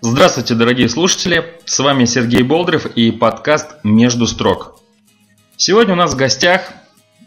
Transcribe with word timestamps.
Здравствуйте, 0.00 0.54
дорогие 0.54 0.88
слушатели! 0.88 1.58
С 1.64 1.80
вами 1.80 2.04
Сергей 2.04 2.42
Болдырев 2.42 2.86
и 2.86 3.10
подкаст 3.10 3.78
«Между 3.82 4.28
строк». 4.28 4.80
Сегодня 5.56 5.94
у 5.94 5.96
нас 5.96 6.14
в 6.14 6.16
гостях 6.16 6.70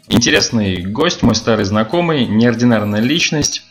интересный 0.08 0.80
гость, 0.80 1.22
мой 1.22 1.34
старый 1.34 1.66
знакомый, 1.66 2.24
неординарная 2.24 3.02
личность, 3.02 3.66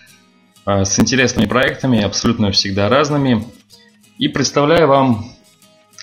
а, 0.66 0.86
с 0.86 1.00
интересными 1.00 1.48
проектами, 1.48 2.04
абсолютно 2.04 2.52
всегда 2.52 2.89
разными. 2.89 3.48
И 4.20 4.28
представляю 4.28 4.88
вам 4.88 5.32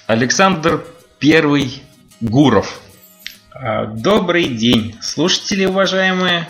Александр 0.08 0.85
Первый 1.21 1.80
Гуров. 2.21 2.80
А, 3.53 3.86
добрый 3.86 4.49
день, 4.49 4.96
слушатели 5.00 5.67
уважаемые. 5.67 6.49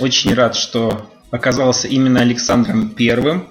Очень 0.00 0.32
рад, 0.32 0.56
что 0.56 1.10
оказался 1.30 1.88
именно 1.88 2.22
Александром 2.22 2.88
Первым. 2.88 3.50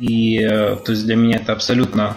И 0.00 0.38
э, 0.42 0.76
то 0.76 0.92
есть 0.92 1.04
для 1.04 1.14
меня 1.14 1.36
это 1.36 1.52
абсолютно 1.52 2.16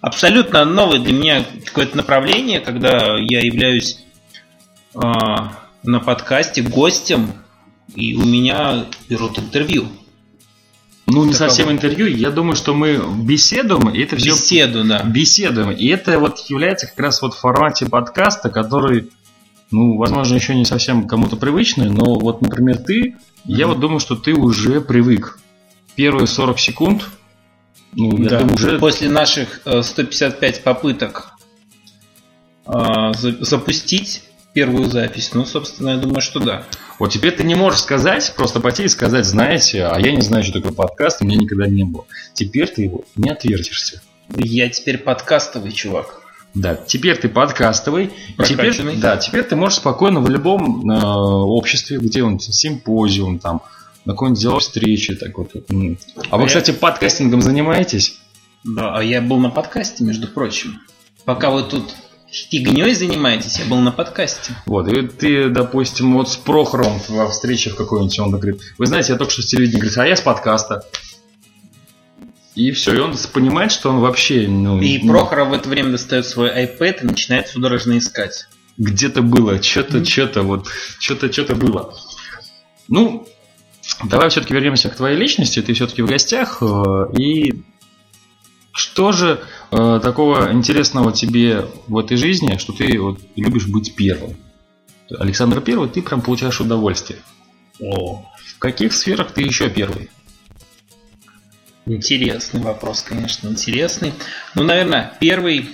абсолютно 0.00 0.64
новое 0.66 0.98
для 0.98 1.14
меня 1.14 1.44
какое-то 1.64 1.96
направление, 1.96 2.60
когда 2.60 3.16
я 3.18 3.40
являюсь 3.40 4.04
э, 4.94 5.00
на 5.00 6.00
подкасте 6.00 6.60
гостем, 6.60 7.32
и 7.94 8.14
у 8.14 8.24
меня 8.24 8.86
берут 9.08 9.38
интервью. 9.38 9.86
Ну, 11.06 11.24
не 11.24 11.32
Таково. 11.32 11.48
совсем 11.48 11.70
интервью. 11.70 12.06
Я 12.06 12.30
думаю, 12.30 12.56
что 12.56 12.74
мы 12.74 13.00
беседуем, 13.22 13.90
и 13.90 14.00
это 14.00 14.16
все... 14.16 14.30
Беседу, 14.30 14.84
да. 14.84 15.02
Беседуем. 15.04 15.70
И 15.70 15.86
это 15.86 16.18
вот 16.18 16.38
является 16.48 16.86
как 16.86 16.98
раз 16.98 17.22
вот 17.22 17.34
в 17.34 17.38
формате 17.38 17.86
подкаста, 17.86 18.48
который, 18.48 19.10
ну, 19.70 19.96
возможно, 19.96 20.34
еще 20.34 20.54
не 20.54 20.64
совсем 20.64 21.06
кому-то 21.06 21.36
привычный, 21.36 21.90
но 21.90 22.18
вот, 22.18 22.40
например, 22.40 22.78
ты, 22.78 23.00
mm-hmm. 23.00 23.14
я 23.44 23.66
вот 23.66 23.80
думаю, 23.80 24.00
что 24.00 24.16
ты 24.16 24.34
уже 24.34 24.80
привык. 24.80 25.38
Первые 25.96 26.26
40 26.26 26.58
секунд, 26.58 27.04
ну, 27.92 28.16
да. 28.18 28.36
я 28.36 28.40
думаю, 28.40 28.54
уже... 28.54 28.78
После 28.78 29.08
наших 29.08 29.60
155 29.64 30.58
э, 30.58 30.62
попыток 30.62 31.32
э, 32.66 33.12
запустить 33.40 34.22
первую 34.52 34.86
запись, 34.86 35.30
ну, 35.34 35.44
собственно, 35.44 35.90
я 35.90 35.96
думаю, 35.96 36.20
что 36.20 36.40
да. 36.40 36.64
Вот 36.98 37.12
теперь 37.12 37.32
ты 37.32 37.44
не 37.44 37.54
можешь 37.54 37.80
сказать, 37.80 38.32
просто 38.36 38.60
пойти 38.60 38.84
и 38.84 38.88
сказать, 38.88 39.24
знаете, 39.24 39.84
а 39.84 39.98
я 39.98 40.12
не 40.12 40.22
знаю, 40.22 40.44
что 40.44 40.54
такое 40.54 40.72
подкаст, 40.72 41.22
у 41.22 41.24
меня 41.24 41.36
никогда 41.36 41.66
не 41.66 41.84
было. 41.84 42.06
Теперь 42.34 42.68
ты 42.68 42.82
его 42.82 43.04
не 43.16 43.30
отвертишься. 43.30 44.00
Я 44.36 44.68
теперь 44.68 44.98
подкастовый 44.98 45.72
чувак. 45.72 46.20
Да, 46.54 46.76
теперь 46.76 47.16
ты 47.16 47.28
подкастовый. 47.28 48.12
Теперь, 48.44 48.96
да, 48.96 49.16
теперь 49.16 49.42
ты 49.42 49.56
можешь 49.56 49.78
спокойно 49.78 50.20
в 50.20 50.30
любом 50.30 50.88
э, 50.88 51.04
обществе, 51.04 51.98
где-нибудь 51.98 52.42
симпозиум, 52.42 53.40
там, 53.40 53.62
на 54.04 54.12
какой-нибудь 54.12 54.40
деловой 54.40 54.60
встрече. 54.60 55.14
Так 55.14 55.36
вот. 55.38 55.52
А 56.30 56.36
вы, 56.36 56.46
кстати, 56.46 56.70
подкастингом 56.70 57.40
занимаетесь? 57.42 58.18
Да, 58.64 58.96
а 58.96 59.02
я 59.02 59.20
был 59.20 59.38
на 59.38 59.50
подкасте, 59.50 60.04
между 60.04 60.26
прочим. 60.26 60.80
Пока 61.24 61.50
вы 61.50 61.62
тут 61.62 61.94
фигней 62.30 62.94
занимаетесь, 62.94 63.58
я 63.58 63.66
был 63.66 63.78
на 63.78 63.92
подкасте. 63.92 64.52
Вот, 64.66 64.88
и 64.88 65.06
ты, 65.06 65.48
допустим, 65.48 66.14
вот 66.14 66.30
с 66.30 66.36
Прохором 66.36 66.98
во 67.08 67.28
встрече 67.28 67.70
в 67.70 67.76
какой-нибудь, 67.76 68.18
он 68.18 68.30
говорит, 68.30 68.60
вы 68.78 68.86
знаете, 68.86 69.12
я 69.12 69.18
только 69.18 69.32
что 69.32 69.42
с 69.42 69.46
телевидения, 69.46 69.78
говорит, 69.78 69.98
а 69.98 70.06
я 70.06 70.16
с 70.16 70.20
подкаста. 70.20 70.84
И 72.54 72.70
все, 72.70 72.94
и 72.94 72.98
он 72.98 73.16
понимает, 73.32 73.72
что 73.72 73.90
он 73.90 74.00
вообще... 74.00 74.46
Ну, 74.48 74.80
и 74.80 74.98
ну, 75.02 75.12
Прохоров 75.12 75.48
в 75.48 75.52
это 75.52 75.68
время 75.68 75.90
достает 75.90 76.26
свой 76.26 76.50
iPad 76.50 77.02
и 77.02 77.06
начинает 77.06 77.48
судорожно 77.48 77.98
искать. 77.98 78.46
Где-то 78.78 79.22
было, 79.22 79.62
что-то, 79.62 79.98
mm-hmm. 79.98 80.04
что-то, 80.04 80.42
вот, 80.42 80.68
что-то, 80.98 81.32
что-то 81.32 81.54
было. 81.54 81.94
Ну, 82.88 83.26
давай 84.04 84.28
все-таки 84.30 84.54
вернемся 84.54 84.88
к 84.88 84.96
твоей 84.96 85.16
личности. 85.16 85.62
Ты 85.62 85.74
все-таки 85.74 86.02
в 86.02 86.06
гостях. 86.06 86.62
Э, 86.62 87.06
и 87.16 87.62
что 88.72 89.12
же 89.12 89.40
э, 89.70 90.00
такого 90.02 90.52
интересного 90.52 91.12
тебе 91.12 91.66
в 91.86 91.98
этой 91.98 92.16
жизни, 92.16 92.58
что 92.58 92.72
ты 92.72 92.98
вот 92.98 93.20
любишь 93.36 93.66
быть 93.66 93.94
первым? 93.94 94.36
Александр 95.10 95.60
Первый, 95.60 95.88
ты 95.88 96.02
прям 96.02 96.22
получаешь 96.22 96.60
удовольствие. 96.60 97.20
О, 97.80 98.24
в 98.36 98.58
каких 98.58 98.92
сферах 98.92 99.32
ты 99.32 99.42
еще 99.42 99.68
первый? 99.68 100.10
Интересный 101.86 102.60
вопрос, 102.60 103.02
конечно, 103.02 103.48
интересный. 103.48 104.14
Ну, 104.54 104.62
наверное, 104.62 105.12
первый 105.20 105.68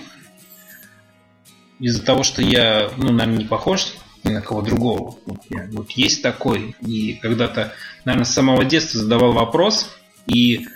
из-за 1.79 2.03
того, 2.03 2.23
что 2.23 2.41
я, 2.41 2.91
ну, 2.97 3.11
наверное, 3.11 3.37
не 3.37 3.45
похож 3.45 3.93
на 4.33 4.41
кого 4.41 4.61
другого. 4.61 5.17
Вот, 5.25 5.41
я, 5.49 5.67
вот 5.71 5.91
есть 5.91 6.21
такой. 6.21 6.75
И 6.81 7.13
когда-то, 7.21 7.73
наверное, 8.05 8.25
с 8.25 8.33
самого 8.33 8.65
детства 8.65 8.99
задавал 8.99 9.33
вопрос. 9.33 9.89
И 10.27 10.67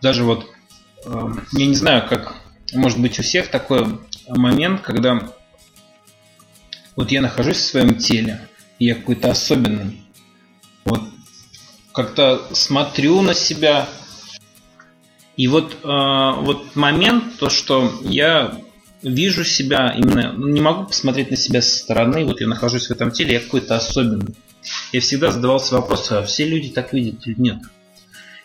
даже 0.00 0.24
вот 0.24 0.46
Эм, 1.06 1.46
я 1.52 1.66
не 1.66 1.74
знаю, 1.74 2.08
как 2.08 2.34
может 2.72 2.98
быть 2.98 3.18
у 3.18 3.22
всех 3.22 3.48
такой 3.48 3.98
момент, 4.28 4.80
когда 4.80 5.20
вот 6.96 7.10
я 7.10 7.20
нахожусь 7.20 7.58
в 7.58 7.64
своем 7.64 7.96
теле, 7.96 8.48
и 8.78 8.86
я 8.86 8.94
какой-то 8.94 9.30
особенный. 9.30 10.02
Вот 10.84 11.02
как-то 11.92 12.48
смотрю 12.52 13.20
на 13.22 13.34
себя, 13.34 13.88
и 15.36 15.48
вот, 15.48 15.76
э, 15.82 16.32
вот 16.40 16.74
момент, 16.76 17.38
то, 17.38 17.50
что 17.50 17.92
я 18.02 18.58
вижу 19.04 19.44
себя 19.44 19.94
именно, 19.96 20.32
ну, 20.32 20.48
не 20.48 20.60
могу 20.60 20.86
посмотреть 20.86 21.30
на 21.30 21.36
себя 21.36 21.62
со 21.62 21.78
стороны, 21.78 22.24
вот 22.24 22.40
я 22.40 22.48
нахожусь 22.48 22.88
в 22.88 22.90
этом 22.90 23.10
теле, 23.10 23.34
я 23.34 23.40
какой-то 23.40 23.76
особенный. 23.76 24.34
Я 24.92 25.00
всегда 25.00 25.30
задавался 25.30 25.74
вопросом, 25.74 26.18
а 26.18 26.22
все 26.22 26.48
люди 26.48 26.70
так 26.70 26.92
видят 26.92 27.26
или 27.26 27.34
нет? 27.38 27.58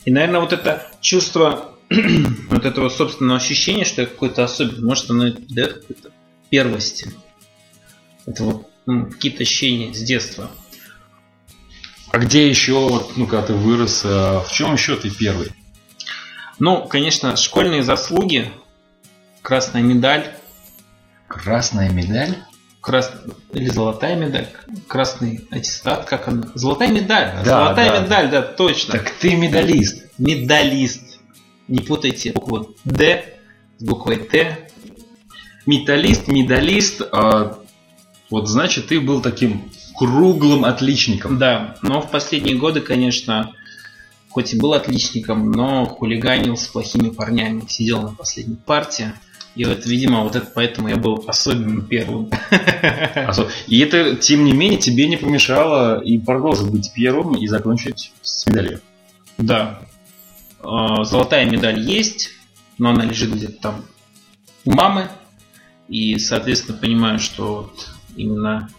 И, 0.06 0.12
наверное, 0.12 0.42
вот 0.42 0.54
это 0.54 0.86
чувство 1.02 1.74
вот 2.50 2.66
этого 2.66 2.90
собственного 2.90 3.38
ощущения, 3.38 3.86
что 3.86 4.02
я 4.02 4.08
какой-то 4.08 4.44
особенный, 4.44 4.84
может, 4.84 5.10
оно 5.10 5.32
дает 5.50 5.74
какой-то 5.76 6.12
первости. 6.50 7.12
Это 8.26 8.44
вот 8.44 8.70
ну, 8.86 9.06
какие-то 9.06 9.44
ощущения 9.44 9.94
с 9.94 10.02
детства. 10.02 10.52
А 12.12 12.18
где 12.18 12.50
еще, 12.50 13.04
ну, 13.16 13.28
когда 13.28 13.48
ты 13.48 13.54
вырос, 13.54 14.02
а 14.04 14.42
в 14.42 14.52
чем 14.52 14.74
еще 14.74 14.96
ты 14.96 15.10
первый? 15.10 15.52
Ну, 16.58 16.88
конечно, 16.88 17.36
школьные 17.38 17.84
заслуги, 17.84 18.52
красная 19.42 19.82
медаль. 19.82 20.34
Красная 21.30 21.92
медаль? 21.92 22.36
Крас... 22.82 23.14
Или 23.54 23.70
золотая 23.70 24.16
медаль, 24.16 24.48
красный 24.88 25.48
аттестат, 25.52 26.06
как 26.06 26.28
она? 26.28 26.48
Золотая 26.56 26.90
медаль, 26.90 27.34
да, 27.36 27.66
золотая 27.66 27.92
да. 27.92 28.02
медаль, 28.02 28.32
да, 28.32 28.42
точно. 28.42 28.94
Так 28.94 29.12
ты 29.12 29.36
медалист. 29.36 30.06
Медалист. 30.18 31.20
Не 31.68 31.80
путайте 31.80 32.32
букву 32.32 32.76
Д 32.84 33.24
с 33.78 33.84
буквой 33.84 34.18
Т. 34.18 34.70
Металлист, 35.68 36.28
медалист. 36.28 37.04
А, 37.12 37.60
вот 38.32 38.48
значит, 38.48 38.88
ты 38.88 39.00
был 39.00 39.22
таким 39.22 39.70
круглым 39.96 40.66
отличником. 40.66 41.38
Да, 41.38 41.76
но 41.84 42.02
в 42.02 42.10
последние 42.10 42.56
годы, 42.56 42.82
конечно, 42.82 43.54
хоть 44.30 44.54
и 44.54 44.60
был 44.60 44.74
отличником, 44.74 45.52
но 45.52 45.86
хулиганил 45.86 46.58
с 46.58 46.66
плохими 46.66 47.10
парнями. 47.10 47.66
Сидел 47.68 48.02
на 48.02 48.16
последней 48.16 48.56
партии. 48.56 49.14
И 49.60 49.66
вот, 49.66 49.86
видимо, 49.86 50.24
вот 50.24 50.36
это 50.36 50.50
поэтому 50.54 50.88
я 50.88 50.96
был 50.96 51.24
особенно 51.28 51.82
первым. 51.82 52.30
И 53.68 53.80
это, 53.80 54.16
тем 54.16 54.46
не 54.46 54.54
менее, 54.54 54.80
тебе 54.80 55.08
не 55.08 55.18
помешало 55.18 56.02
и 56.02 56.18
продолжить 56.18 56.70
быть 56.70 56.92
первым 56.94 57.36
и 57.36 57.48
закончить 57.48 58.14
с 58.22 58.46
медалью. 58.48 58.80
Да, 59.38 59.82
Э, 60.62 61.04
золотая 61.04 61.50
медаль 61.50 61.80
есть, 61.80 62.32
но 62.78 62.90
она 62.90 63.06
лежит 63.06 63.34
где-то 63.34 63.62
там 63.62 63.86
у 64.66 64.72
мамы. 64.72 65.10
И, 65.88 66.18
соответственно, 66.20 66.78
понимаю, 66.78 67.20
что 67.20 67.64
вот 67.64 67.90
именно 68.16 68.70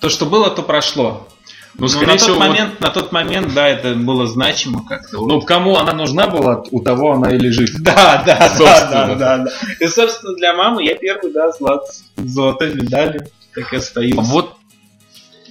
то, 0.00 0.08
что 0.08 0.26
было, 0.26 0.50
то 0.50 0.62
прошло. 0.62 1.28
Ну, 1.76 1.88
скорее 1.88 2.12
на 2.12 2.16
всего, 2.18 2.36
тот 2.36 2.38
момент, 2.38 2.70
вот... 2.70 2.80
на 2.80 2.90
тот 2.90 3.12
момент, 3.12 3.54
да, 3.54 3.68
это 3.68 3.94
было 3.94 4.26
значимо 4.26 4.84
как-то. 4.86 5.26
Ну, 5.26 5.40
кому 5.40 5.76
она 5.76 5.92
нужна 5.92 6.28
была, 6.28 6.62
у 6.70 6.80
того 6.80 7.12
она 7.12 7.30
и 7.30 7.38
лежит. 7.38 7.70
Да, 7.80 8.22
да, 8.24 8.54
да, 8.58 8.90
да, 8.90 9.14
да, 9.14 9.38
да. 9.38 9.50
И, 9.80 9.86
собственно, 9.88 10.34
для 10.34 10.54
мамы 10.54 10.84
я 10.84 10.94
первый, 10.94 11.32
да, 11.32 11.50
золот, 11.50 11.82
золотой 12.16 12.74
медалью 12.74 13.26
так 13.54 13.72
и 13.72 13.76
остаюсь. 13.76 14.14
Вот 14.16 14.56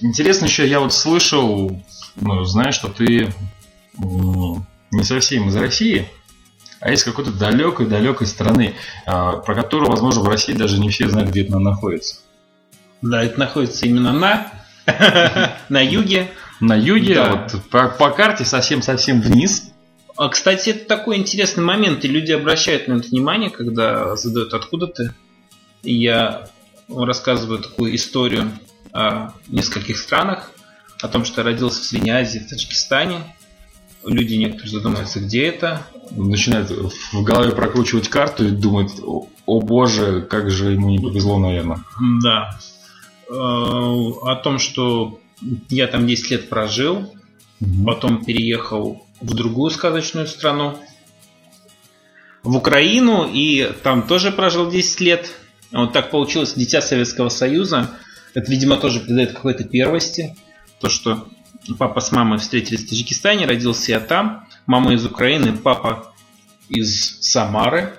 интересно 0.00 0.46
еще, 0.46 0.66
я 0.66 0.80
вот 0.80 0.92
слышал, 0.92 1.78
ну, 2.16 2.44
знаешь, 2.44 2.74
что 2.74 2.88
ты 2.88 3.32
не 3.98 5.02
совсем 5.02 5.48
из 5.48 5.56
России, 5.56 6.08
а 6.80 6.92
из 6.92 7.04
какой-то 7.04 7.32
далекой-далекой 7.32 8.26
страны, 8.26 8.74
а, 9.06 9.38
про 9.38 9.54
которую, 9.54 9.90
возможно, 9.90 10.22
в 10.22 10.28
России 10.28 10.52
даже 10.52 10.78
не 10.78 10.90
все 10.90 11.08
знают, 11.08 11.30
где 11.30 11.42
это 11.42 11.58
находится. 11.58 12.16
Да, 13.00 13.22
это 13.22 13.38
находится 13.38 13.86
именно 13.86 14.12
на, 14.12 14.52
на 15.68 15.80
юге. 15.84 16.30
На 16.60 16.76
юге, 16.76 17.14
да. 17.14 17.48
вот 17.52 17.62
по, 17.70 17.88
по 17.88 18.10
карте 18.10 18.44
совсем-совсем 18.44 19.20
вниз. 19.20 19.72
А, 20.16 20.28
кстати, 20.28 20.70
это 20.70 20.86
такой 20.86 21.16
интересный 21.16 21.64
момент, 21.64 22.04
и 22.04 22.08
люди 22.08 22.32
обращают 22.32 22.86
на 22.88 22.94
это 22.94 23.08
внимание, 23.08 23.50
когда 23.50 24.14
задают 24.16 24.54
откуда 24.54 24.86
ты. 24.86 25.14
И 25.82 25.94
я 25.94 26.48
рассказываю 26.88 27.58
такую 27.60 27.94
историю 27.94 28.50
о 28.92 29.32
нескольких 29.48 29.98
странах, 29.98 30.50
о 31.02 31.08
том, 31.08 31.24
что 31.24 31.40
я 31.40 31.46
родился 31.46 31.80
в 31.80 31.84
Средней 31.84 32.12
Азии, 32.12 32.38
в 32.38 32.48
Таджикистане, 32.48 33.34
люди 34.06 34.34
некоторые 34.34 34.70
задумаются, 34.70 35.20
где 35.20 35.46
это. 35.46 35.86
Начинают 36.10 36.70
в 36.70 37.22
голове 37.22 37.52
прокручивать 37.52 38.08
карту 38.08 38.46
и 38.46 38.50
думают, 38.50 38.92
о 39.02 39.60
боже, 39.60 40.22
как 40.22 40.50
же 40.50 40.72
ему 40.72 40.90
не 40.90 40.98
повезло, 40.98 41.38
наверное. 41.38 41.84
Да. 42.22 42.58
Э, 43.28 43.32
о 43.32 44.36
том, 44.42 44.58
что 44.58 45.20
я 45.68 45.86
там 45.86 46.06
10 46.06 46.30
лет 46.30 46.48
прожил, 46.48 47.14
угу. 47.60 47.84
потом 47.86 48.24
переехал 48.24 49.04
в 49.20 49.34
другую 49.34 49.70
сказочную 49.70 50.26
страну, 50.26 50.78
в 52.42 52.56
Украину, 52.56 53.28
и 53.32 53.72
там 53.82 54.06
тоже 54.06 54.30
прожил 54.30 54.70
10 54.70 55.00
лет. 55.00 55.32
Вот 55.72 55.92
так 55.92 56.10
получилось, 56.10 56.54
дитя 56.54 56.82
Советского 56.82 57.30
Союза. 57.30 57.90
Это, 58.34 58.50
видимо, 58.50 58.76
тоже 58.76 59.00
придает 59.00 59.32
какой-то 59.32 59.64
первости. 59.64 60.36
То, 60.80 60.90
что 60.90 61.26
папа 61.78 62.00
с 62.00 62.12
мамой 62.12 62.38
встретились 62.38 62.84
в 62.84 62.88
Таджикистане, 62.88 63.46
родился 63.46 63.92
я 63.92 64.00
там. 64.00 64.46
Мама 64.66 64.92
из 64.92 65.06
Украины, 65.06 65.56
папа 65.56 66.12
из 66.68 67.18
Самары. 67.20 67.98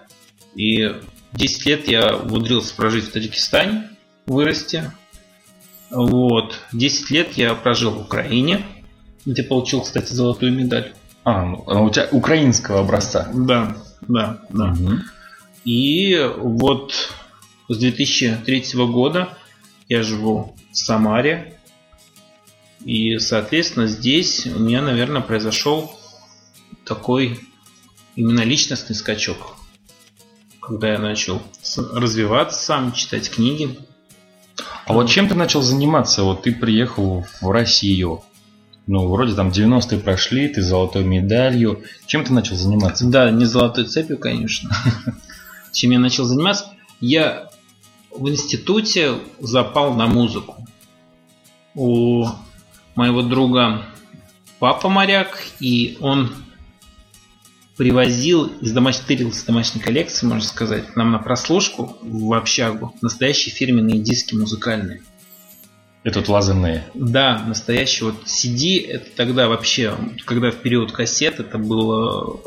И 0.56 0.96
10 1.34 1.66
лет 1.66 1.88
я 1.88 2.16
умудрился 2.16 2.76
прожить 2.76 3.06
в 3.06 3.12
Таджикистане, 3.12 3.90
вырасти. 4.28 4.92
Вот. 5.90 6.60
10 6.74 7.12
лет 7.12 7.34
я 7.34 7.54
прожил 7.54 7.92
в 7.92 8.02
Украине, 8.02 8.66
где 9.26 9.44
получил, 9.44 9.82
кстати, 9.82 10.14
золотую 10.14 10.54
медаль. 10.54 10.94
А, 11.24 11.44
ну, 11.44 11.64
а 11.68 11.82
у 11.82 11.90
тебя 11.90 12.08
украинского 12.12 12.82
образца. 12.82 13.30
Да, 13.34 13.76
да, 14.08 14.40
да. 14.50 14.72
Угу. 14.72 14.92
И 15.66 16.32
вот 16.38 17.12
с 17.68 17.78
2003 17.78 18.66
года 18.86 19.30
я 19.90 20.04
живу 20.04 20.56
в 20.72 20.78
Самаре. 20.78 21.60
И, 22.84 23.18
соответственно, 23.18 23.88
здесь 23.88 24.46
у 24.46 24.60
меня, 24.60 24.84
наверное, 24.84 25.22
произошел 25.22 26.00
такой 26.86 27.40
именно 28.16 28.42
личностный 28.42 28.96
скачок. 28.96 29.56
Когда 30.62 30.94
я 30.94 31.00
начал 31.00 31.42
развиваться 31.94 32.64
сам, 32.64 32.94
читать 32.94 33.30
книги. 33.30 33.80
А 34.86 34.94
вот 34.94 35.10
чем 35.10 35.28
ты 35.28 35.36
начал 35.36 35.62
заниматься? 35.62 36.24
Вот 36.24 36.44
ты 36.44 36.54
приехал 36.54 37.26
в 37.42 37.50
Россию. 37.50 38.22
Ну, 38.88 39.08
вроде 39.08 39.34
там 39.34 39.50
90-е 39.50 40.00
прошли, 40.00 40.48
ты 40.48 40.62
золотой 40.62 41.04
медалью. 41.04 41.84
Чем 42.06 42.24
ты 42.24 42.34
начал 42.34 42.56
заниматься? 42.56 43.06
Да, 43.08 43.32
не 43.32 43.46
золотой 43.46 43.86
цепью, 43.86 44.20
конечно. 44.20 44.70
Чем 45.72 45.92
я 45.92 46.00
начал 46.00 46.26
заниматься? 46.26 46.68
Я 47.02 47.50
в 48.12 48.30
институте 48.30 49.16
запал 49.40 49.96
на 49.96 50.06
музыку. 50.06 50.56
У 51.74 52.28
моего 52.94 53.24
друга 53.24 53.86
папа 54.60 54.88
моряк, 54.88 55.44
и 55.60 55.98
он 56.00 56.32
привозил 57.78 58.46
из 58.62 58.72
домашней, 58.72 59.04
тырил 59.06 59.34
с 59.34 59.44
домашней 59.44 59.82
коллекции, 59.82 60.26
можно 60.26 60.48
сказать, 60.48 60.96
нам 60.96 61.12
на 61.12 61.20
прослушку 61.20 61.98
в 62.02 62.34
общагу 62.34 62.96
настоящие 63.02 63.54
фирменные 63.54 64.00
диски 64.00 64.34
музыкальные. 64.36 65.02
Это 66.04 66.20
вот 66.20 66.30
лазерные? 66.30 66.88
Да, 66.94 67.44
настоящие. 67.46 68.12
Вот 68.12 68.26
CD, 68.26 68.86
это 68.88 69.10
тогда 69.16 69.48
вообще, 69.48 69.98
когда 70.26 70.52
в 70.52 70.58
период 70.58 70.92
кассет, 70.92 71.40
это 71.40 71.58
было, 71.58 72.40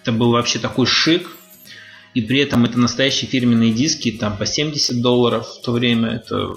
это 0.00 0.12
был 0.12 0.30
вообще 0.30 0.60
такой 0.60 0.86
шик, 0.86 1.28
и 2.14 2.20
при 2.20 2.38
этом 2.38 2.64
это 2.64 2.78
настоящие 2.78 3.28
фирменные 3.28 3.72
диски, 3.72 4.12
там 4.12 4.36
по 4.36 4.46
70 4.46 5.02
долларов 5.02 5.48
в 5.48 5.62
то 5.62 5.72
время, 5.72 6.10
это 6.10 6.56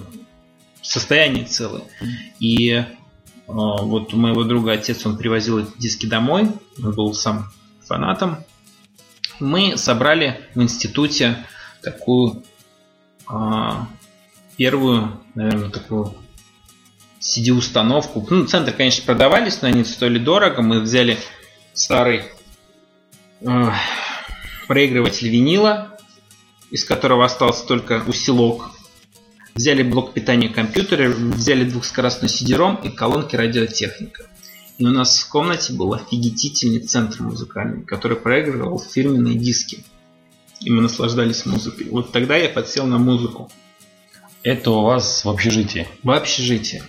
состояние 0.84 1.46
целое. 1.46 1.84
И 2.40 2.86
вот 3.48 4.14
у 4.14 4.18
моего 4.18 4.44
друга 4.44 4.74
отец, 4.74 5.06
он 5.06 5.18
привозил 5.18 5.60
эти 5.60 5.72
диски 5.78 6.06
домой, 6.06 6.52
он 6.84 6.92
был 6.94 7.14
сам 7.14 7.52
фанатом. 7.86 8.44
Мы 9.40 9.78
собрали 9.78 10.50
в 10.54 10.62
институте 10.62 11.46
такую 11.82 12.44
э, 13.30 13.70
первую, 14.58 15.22
наверное, 15.36 15.70
такую 15.70 16.14
CD-установку. 17.20 18.26
Ну, 18.30 18.46
центр, 18.46 18.74
конечно, 18.74 19.06
продавались, 19.06 19.62
но 19.62 19.70
они 19.70 19.84
стоили 19.84 20.20
дорого. 20.20 20.62
Мы 20.62 20.82
взяли 20.82 21.18
старый 21.74 22.24
э, 23.42 23.72
проигрыватель 24.68 25.30
винила, 25.30 25.98
из 26.70 26.84
которого 26.84 27.26
остался 27.26 27.66
только 27.66 28.04
усилок. 28.08 28.72
Взяли 29.58 29.82
блок 29.82 30.14
питания 30.14 30.50
компьютера, 30.50 31.10
взяли 31.10 31.68
двухскоростной 31.68 32.30
CD-ROM 32.30 32.88
и 32.88 32.92
колонки 32.92 33.36
радиотехника. 33.36 34.28
И 34.78 34.86
у 34.86 34.92
нас 34.92 35.18
в 35.18 35.30
комнате 35.30 35.74
был 35.74 35.96
офигительный 35.96 36.80
центр 36.80 37.24
музыкальный, 37.24 37.84
который 37.84 38.18
проигрывал 38.18 38.78
фирменные 38.78 39.34
диски. 39.34 39.84
И 40.62 40.70
мы 40.70 40.84
наслаждались 40.84 41.48
музыкой. 41.48 41.88
Вот 41.90 42.12
тогда 42.12 42.36
я 42.36 42.50
подсел 42.50 42.86
на 42.86 43.00
музыку. 43.00 43.50
Это 44.44 44.70
у 44.70 44.84
вас 44.84 45.26
в 45.26 45.30
общежитии? 45.30 45.88
В 46.04 46.12
общежитии. 46.12 46.84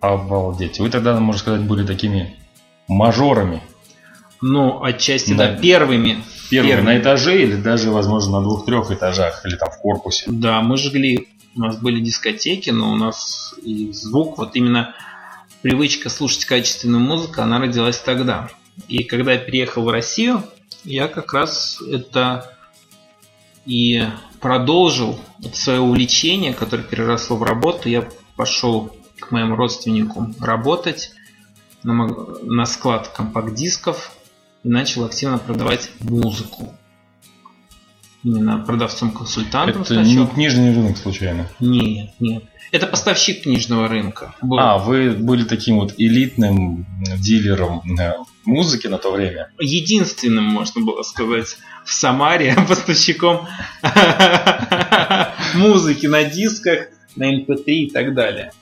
Обалдеть. 0.00 0.78
Вы 0.78 0.90
тогда, 0.90 1.18
можно 1.18 1.40
сказать, 1.40 1.62
были 1.62 1.86
такими 1.86 2.36
мажорами. 2.86 3.62
Ну, 4.42 4.84
отчасти, 4.84 5.30
на... 5.30 5.38
да, 5.38 5.56
первыми. 5.56 6.22
Первыми, 6.52 6.70
первыми 6.70 6.86
на 6.86 6.98
этаже 7.00 7.42
или 7.42 7.56
даже, 7.56 7.90
возможно, 7.90 8.40
на 8.40 8.42
двух-трех 8.42 8.90
этажах 8.90 9.44
или 9.46 9.56
там 9.56 9.70
в 9.70 9.78
корпусе. 9.78 10.26
Да, 10.28 10.60
мы 10.60 10.76
жгли. 10.76 11.28
У 11.56 11.60
нас 11.60 11.78
были 11.78 12.00
дискотеки, 12.00 12.68
но 12.68 12.92
у 12.92 12.96
нас 12.96 13.54
и 13.62 13.90
звук, 13.92 14.36
вот 14.36 14.54
именно 14.54 14.94
привычка 15.62 16.10
слушать 16.10 16.44
качественную 16.44 17.00
музыку, 17.00 17.40
она 17.40 17.58
родилась 17.58 17.98
тогда. 17.98 18.50
И 18.88 19.04
когда 19.04 19.32
я 19.32 19.38
переехал 19.38 19.84
в 19.84 19.88
Россию, 19.88 20.42
я 20.84 21.08
как 21.08 21.32
раз 21.32 21.80
это 21.80 22.54
и 23.64 24.04
продолжил 24.40 25.18
свое 25.54 25.80
увлечение, 25.80 26.52
которое 26.52 26.82
переросло 26.82 27.36
в 27.36 27.42
работу. 27.42 27.88
Я 27.88 28.08
пошел 28.36 28.94
к 29.18 29.30
моему 29.30 29.56
родственнику 29.56 30.34
работать 30.40 31.12
на, 31.82 32.08
на 32.42 32.66
склад 32.66 33.08
компакт-дисков 33.08 34.12
и 34.64 34.68
начал 34.68 35.04
активно 35.04 35.38
продавать 35.38 35.90
музыку. 36.00 36.74
Именно 38.24 38.58
продавцом-консультантом. 38.58 39.82
Это 39.82 39.94
сначала. 39.94 40.06
не 40.06 40.26
книжный 40.28 40.74
рынок 40.74 40.96
случайно? 40.96 41.48
Нет, 41.58 42.10
нет. 42.20 42.44
Это 42.70 42.86
поставщик 42.86 43.42
книжного 43.42 43.88
рынка. 43.88 44.34
Был. 44.40 44.58
А, 44.58 44.78
вы 44.78 45.10
были 45.10 45.44
таким 45.44 45.80
вот 45.80 45.94
элитным 45.98 46.86
дилером 47.18 47.82
э, 48.00 48.14
музыки 48.44 48.86
на 48.86 48.96
то 48.96 49.10
время? 49.12 49.50
Единственным, 49.60 50.44
можно 50.44 50.80
было 50.80 51.02
сказать, 51.02 51.56
в 51.84 51.92
Самаре 51.92 52.56
поставщиком 52.68 53.46
музыки 55.54 56.06
на 56.06 56.24
дисках, 56.24 56.86
на 57.16 57.34
MP3 57.34 57.64
и 57.66 57.90
так 57.90 58.14
далее. 58.14 58.52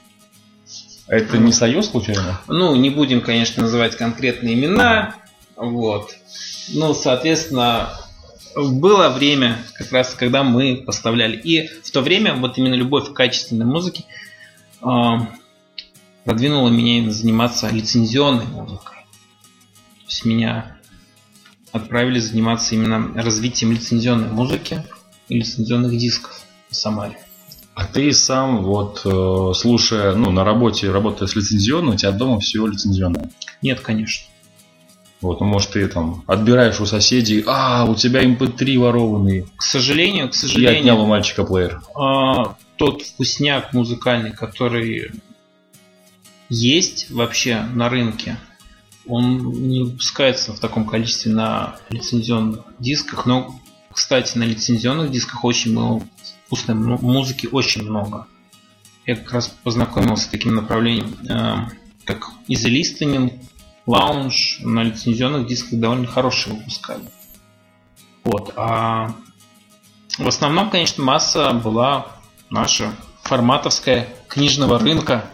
Это 1.06 1.38
не 1.38 1.52
Союз 1.52 1.90
случайно? 1.90 2.40
Ну, 2.48 2.74
не 2.76 2.88
будем, 2.88 3.20
конечно, 3.20 3.62
называть 3.62 3.96
конкретные 3.96 4.54
имена. 4.54 5.14
Вот. 5.60 6.16
Ну, 6.72 6.94
соответственно, 6.94 7.90
было 8.56 9.10
время, 9.10 9.58
как 9.74 9.92
раз, 9.92 10.14
когда 10.14 10.42
мы 10.42 10.76
поставляли. 10.86 11.36
И 11.36 11.68
в 11.82 11.90
то 11.90 12.00
время 12.00 12.34
вот 12.34 12.56
именно 12.56 12.74
любовь 12.74 13.10
к 13.10 13.12
качественной 13.12 13.66
музыке 13.66 14.04
э, 14.82 14.86
продвинула 16.24 16.70
меня 16.70 17.10
заниматься 17.10 17.68
лицензионной 17.68 18.46
музыкой. 18.46 19.00
То 19.02 20.06
есть 20.08 20.24
меня 20.24 20.78
отправили 21.72 22.20
заниматься 22.20 22.74
именно 22.74 23.12
развитием 23.22 23.72
лицензионной 23.72 24.28
музыки 24.28 24.82
и 25.28 25.38
лицензионных 25.38 25.96
дисков 25.96 26.40
в 26.70 26.74
Самаре. 26.74 27.18
А 27.74 27.84
ты 27.84 28.12
сам, 28.12 28.62
вот 28.62 29.02
э, 29.04 29.52
слушая, 29.54 30.14
ну, 30.14 30.30
на 30.30 30.42
работе, 30.42 30.90
работая 30.90 31.26
с 31.26 31.36
лицензионной, 31.36 31.94
у 31.94 31.96
тебя 31.96 32.12
дома 32.12 32.40
все 32.40 32.66
лицензионное? 32.66 33.30
Нет, 33.60 33.80
конечно. 33.80 34.26
Вот, 35.20 35.40
ну, 35.40 35.46
может, 35.46 35.72
ты 35.72 35.86
там 35.86 36.24
отбираешь 36.26 36.80
у 36.80 36.86
соседей, 36.86 37.44
а, 37.46 37.84
у 37.84 37.94
тебя 37.94 38.24
MP3 38.24 38.74
эм 38.74 38.80
ворованный. 38.80 39.46
К 39.56 39.62
сожалению, 39.62 40.30
к 40.30 40.34
сожалению. 40.34 40.72
Я 40.72 40.78
отнял 40.80 41.00
у 41.02 41.06
мальчика 41.06 41.44
плеер. 41.44 41.82
А, 41.94 42.56
тот 42.76 43.02
вкусняк 43.02 43.74
музыкальный, 43.74 44.32
который 44.32 45.12
есть 46.48 47.10
вообще 47.10 47.60
на 47.74 47.88
рынке, 47.90 48.38
он 49.06 49.52
не 49.68 49.82
выпускается 49.82 50.52
в 50.52 50.60
таком 50.60 50.86
количестве 50.86 51.32
на 51.32 51.76
лицензионных 51.90 52.64
дисках, 52.78 53.26
но, 53.26 53.60
кстати, 53.92 54.38
на 54.38 54.44
лицензионных 54.44 55.10
дисках 55.10 55.44
очень 55.44 55.72
много 55.72 56.04
вкусной 56.46 56.76
музыки, 56.76 57.48
очень 57.50 57.82
много. 57.82 58.26
Я 59.06 59.16
как 59.16 59.32
раз 59.32 59.48
познакомился 59.62 60.24
с 60.24 60.28
таким 60.28 60.54
направлением, 60.54 61.14
э, 61.28 61.70
как 62.04 62.30
easy 62.48 62.70
лаунж 63.90 64.60
на 64.60 64.84
лицензионных 64.84 65.48
дисках 65.48 65.80
довольно 65.80 66.06
хорошие 66.06 66.54
выпускали. 66.54 67.02
Вот. 68.22 68.52
А 68.56 69.14
в 70.16 70.28
основном, 70.28 70.70
конечно, 70.70 71.02
масса 71.02 71.52
была 71.52 72.06
наша 72.50 72.92
форматовская 73.22 74.08
книжного 74.28 74.78
рынка. 74.78 75.24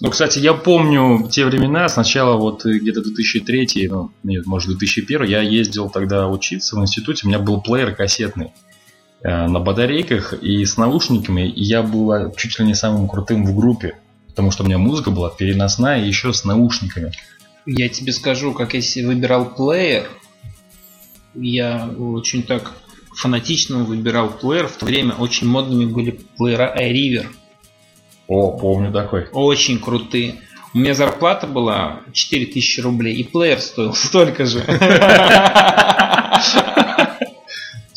Ну, 0.00 0.10
кстати, 0.10 0.38
я 0.38 0.54
помню 0.54 1.28
те 1.30 1.44
времена, 1.44 1.88
сначала 1.88 2.36
вот 2.36 2.64
где-то 2.64 3.02
2003, 3.02 3.88
ну, 3.88 4.10
нет, 4.22 4.46
может, 4.46 4.68
2001, 4.68 5.24
я 5.24 5.42
ездил 5.42 5.90
тогда 5.90 6.28
учиться 6.28 6.76
в 6.76 6.80
институте, 6.80 7.26
у 7.26 7.28
меня 7.28 7.38
был 7.38 7.60
плеер 7.60 7.94
кассетный 7.94 8.52
э, 9.22 9.46
на 9.46 9.60
батарейках 9.60 10.32
и 10.32 10.64
с 10.64 10.76
наушниками, 10.76 11.48
и 11.48 11.62
я 11.62 11.82
был 11.82 12.32
чуть 12.36 12.58
ли 12.58 12.64
не 12.64 12.74
самым 12.74 13.08
крутым 13.08 13.44
в 13.44 13.54
группе, 13.54 13.96
потому 14.28 14.50
что 14.50 14.64
у 14.64 14.66
меня 14.66 14.78
музыка 14.78 15.10
была 15.10 15.30
переносная 15.30 16.02
и 16.02 16.08
еще 16.08 16.32
с 16.32 16.44
наушниками. 16.44 17.12
Я 17.66 17.88
тебе 17.88 18.12
скажу, 18.12 18.52
как 18.52 18.74
я 18.74 19.06
выбирал 19.06 19.54
плеер, 19.54 20.08
я 21.34 21.88
очень 21.98 22.42
так 22.42 22.72
фанатично 23.14 23.78
выбирал 23.78 24.30
плеер. 24.30 24.66
В 24.66 24.76
то 24.76 24.86
время 24.86 25.14
очень 25.14 25.46
модными 25.46 25.84
были 25.84 26.20
плеера 26.36 26.74
iRiver. 26.78 27.26
О, 28.26 28.58
помню 28.58 28.92
такой. 28.92 29.28
Очень 29.32 29.78
крутые. 29.78 30.40
У 30.74 30.78
меня 30.78 30.94
зарплата 30.94 31.46
была 31.46 32.00
4000 32.12 32.80
рублей, 32.80 33.14
и 33.14 33.24
плеер 33.24 33.60
стоил 33.60 33.94
столько 33.94 34.46
же. 34.46 34.60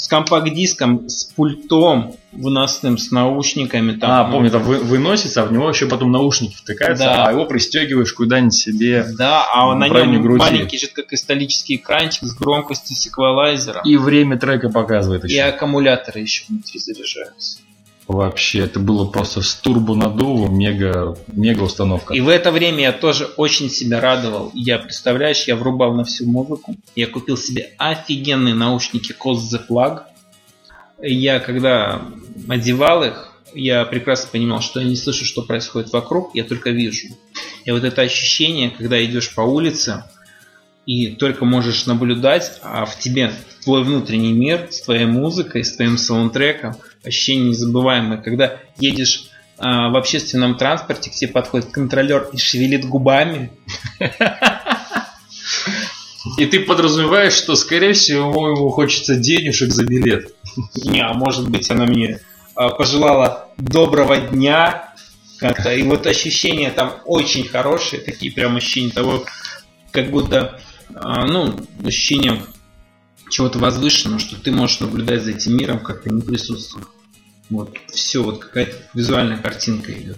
С 0.05 0.07
компакт-диском, 0.07 1.09
с 1.09 1.25
пультом 1.25 2.15
выносным, 2.31 2.99
с 2.99 3.09
наушниками. 3.09 3.93
Там, 3.93 4.11
а, 4.11 4.31
помню, 4.31 4.51
там 4.51 4.61
вы, 4.61 4.77
выносится, 4.77 5.41
а 5.41 5.45
в 5.45 5.51
него 5.51 5.67
еще 5.67 5.87
потом 5.87 6.11
наушники 6.11 6.55
втыкаются, 6.55 7.05
да. 7.05 7.25
а 7.25 7.31
его 7.31 7.45
пристегиваешь 7.45 8.13
куда-нибудь 8.13 8.53
себе. 8.53 9.03
Да, 9.17 9.47
а 9.51 9.73
на 9.73 9.87
нем 9.89 10.21
груди. 10.21 10.41
маленький 10.41 10.77
же 10.77 10.89
как 10.93 11.07
кристаллический 11.07 11.77
экранчик 11.77 12.21
с 12.21 12.35
громкостью 12.35 12.95
с 12.95 13.07
эквалайзером. 13.07 13.81
И 13.83 13.97
время 13.97 14.37
трека 14.37 14.69
показывает 14.69 15.23
еще. 15.23 15.37
И 15.37 15.39
аккумуляторы 15.39 16.19
еще 16.19 16.43
внутри 16.49 16.79
заряжаются. 16.79 17.57
Вообще, 18.07 18.59
это 18.59 18.79
было 18.79 19.05
просто 19.05 19.41
с 19.41 19.55
турбонаддувом, 19.55 20.55
мега, 20.55 21.17
мега 21.27 21.63
установка. 21.63 22.13
И 22.13 22.21
в 22.21 22.29
это 22.29 22.51
время 22.51 22.81
я 22.81 22.91
тоже 22.91 23.25
очень 23.37 23.69
себя 23.69 23.99
радовал. 23.99 24.51
Я, 24.53 24.77
представляешь, 24.77 25.47
я 25.47 25.55
врубал 25.55 25.95
на 25.95 26.03
всю 26.03 26.27
музыку. 26.27 26.75
Я 26.95 27.07
купил 27.07 27.35
себе 27.35 27.73
офигенные 27.77 28.53
наушники 28.53 29.11
Cost 29.13 29.51
the 29.51 29.61
Plug. 29.67 30.03
Я, 31.01 31.39
когда 31.39 32.01
одевал 32.47 33.03
их, 33.03 33.31
я 33.55 33.85
прекрасно 33.85 34.29
понимал, 34.31 34.61
что 34.61 34.81
я 34.81 34.85
не 34.85 34.95
слышу, 34.95 35.25
что 35.25 35.41
происходит 35.41 35.91
вокруг, 35.91 36.35
я 36.35 36.43
только 36.43 36.69
вижу. 36.69 37.07
И 37.63 37.71
вот 37.71 37.83
это 37.83 38.03
ощущение, 38.03 38.69
когда 38.69 39.03
идешь 39.03 39.33
по 39.33 39.41
улице, 39.41 40.03
и 40.85 41.07
только 41.07 41.45
можешь 41.45 41.85
наблюдать, 41.85 42.59
а 42.61 42.85
в 42.85 42.97
тебе 42.99 43.31
твой 43.63 43.83
внутренний 43.83 44.33
мир 44.33 44.67
с 44.69 44.81
твоей 44.81 45.05
музыкой, 45.05 45.63
с 45.63 45.75
твоим 45.75 45.97
саундтреком, 45.97 46.75
ощущение 47.03 47.49
незабываемое, 47.49 48.17
когда 48.17 48.59
едешь 48.77 49.29
а, 49.57 49.89
в 49.89 49.97
общественном 49.97 50.55
транспорте, 50.57 51.09
к 51.09 51.13
тебе 51.13 51.31
подходит 51.31 51.71
контролер 51.71 52.29
и 52.31 52.37
шевелит 52.37 52.85
губами. 52.85 53.51
И 56.37 56.45
ты 56.45 56.59
подразумеваешь, 56.61 57.33
что, 57.33 57.55
скорее 57.55 57.93
всего, 57.93 58.49
ему 58.49 58.69
хочется 58.69 59.15
денежек 59.15 59.71
за 59.71 59.85
билет. 59.85 60.33
Не, 60.83 61.01
а 61.01 61.13
может 61.13 61.47
быть, 61.49 61.69
она 61.69 61.85
мне 61.85 62.19
а, 62.55 62.69
пожелала 62.69 63.49
доброго 63.57 64.17
дня 64.17 64.93
как-то. 65.39 65.73
И 65.73 65.83
вот 65.83 66.07
ощущения 66.07 66.71
там 66.71 66.93
очень 67.05 67.47
хорошие, 67.47 68.01
такие 68.01 68.31
прям 68.31 68.55
ощущения 68.55 68.91
того, 68.91 69.23
как 69.91 70.09
будто 70.09 70.59
ну, 70.89 71.55
ощущение 71.83 72.41
чего-то 73.29 73.59
возвышенного, 73.59 74.19
что 74.19 74.39
ты 74.39 74.51
можешь 74.51 74.79
наблюдать 74.79 75.23
за 75.23 75.31
этим 75.31 75.57
миром, 75.57 75.79
как 75.79 76.03
то 76.03 76.09
не 76.09 76.21
присутствует. 76.21 76.87
Вот, 77.49 77.77
все, 77.87 78.23
вот 78.23 78.39
какая-то 78.39 78.75
визуальная 78.93 79.37
картинка 79.37 79.91
идет. 79.91 80.17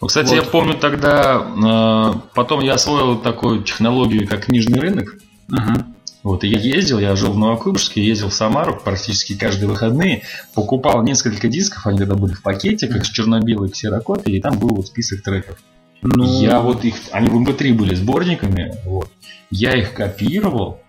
Ну, 0.00 0.06
кстати, 0.06 0.28
вот. 0.28 0.36
я 0.36 0.42
помню 0.42 0.74
тогда, 0.74 2.14
э, 2.14 2.20
потом 2.34 2.60
я 2.60 2.74
освоил 2.74 3.18
такую 3.18 3.64
технологию, 3.64 4.28
как 4.28 4.44
книжный 4.44 4.78
рынок. 4.78 5.16
Угу. 5.48 5.84
Вот, 6.22 6.44
я 6.44 6.58
ездил, 6.58 6.98
я 6.98 7.16
жил 7.16 7.32
в 7.32 7.38
Новокуйбышевске, 7.38 8.04
ездил 8.04 8.28
в 8.28 8.34
Самару 8.34 8.78
практически 8.78 9.36
каждые 9.36 9.68
выходные, 9.68 10.22
покупал 10.54 11.02
несколько 11.02 11.48
дисков, 11.48 11.86
они 11.86 11.98
тогда 11.98 12.14
были 12.14 12.34
в 12.34 12.42
пакете, 12.42 12.86
как 12.86 13.04
с 13.04 13.08
черно-белой 13.08 13.70
ксерокопией, 13.70 14.38
и 14.38 14.40
там 14.40 14.58
был 14.58 14.74
вот 14.74 14.86
список 14.86 15.22
треков. 15.22 15.58
Ну... 16.02 16.42
Я 16.42 16.60
вот 16.60 16.84
их, 16.84 16.94
они 17.12 17.28
в 17.28 17.42
MP3 17.42 17.74
были 17.74 17.94
сборниками, 17.94 18.74
вот. 18.84 19.10
Я 19.50 19.76
их 19.76 19.94
копировал, 19.94 20.80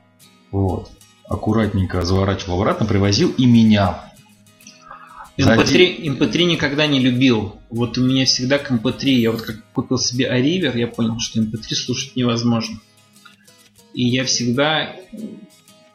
вот, 0.51 0.91
аккуратненько 1.27 2.03
заворачивал 2.03 2.61
обратно, 2.61 2.85
привозил 2.85 3.33
и 3.37 3.45
менял. 3.45 3.99
MP3, 5.37 6.17
MP3 6.17 6.43
никогда 6.43 6.85
не 6.85 6.99
любил. 6.99 7.55
Вот 7.69 7.97
у 7.97 8.05
меня 8.05 8.25
всегда 8.25 8.57
к 8.57 8.71
MP3, 8.71 9.05
я 9.05 9.31
вот 9.31 9.41
как 9.41 9.63
купил 9.71 9.97
себе 9.97 10.25
Arriver, 10.25 10.77
я 10.77 10.87
понял, 10.87 11.19
что 11.19 11.39
MP3 11.39 11.75
слушать 11.75 12.15
невозможно. 12.15 12.79
И 13.93 14.05
я 14.05 14.25
всегда 14.25 14.95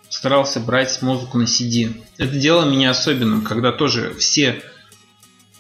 старался 0.09 0.61
брать 0.61 1.01
музыку 1.03 1.39
на 1.39 1.45
CD. 1.45 1.93
Это 2.17 2.39
делало 2.39 2.71
меня 2.71 2.91
особенным, 2.91 3.43
когда 3.43 3.71
тоже 3.73 4.15
все 4.15 4.63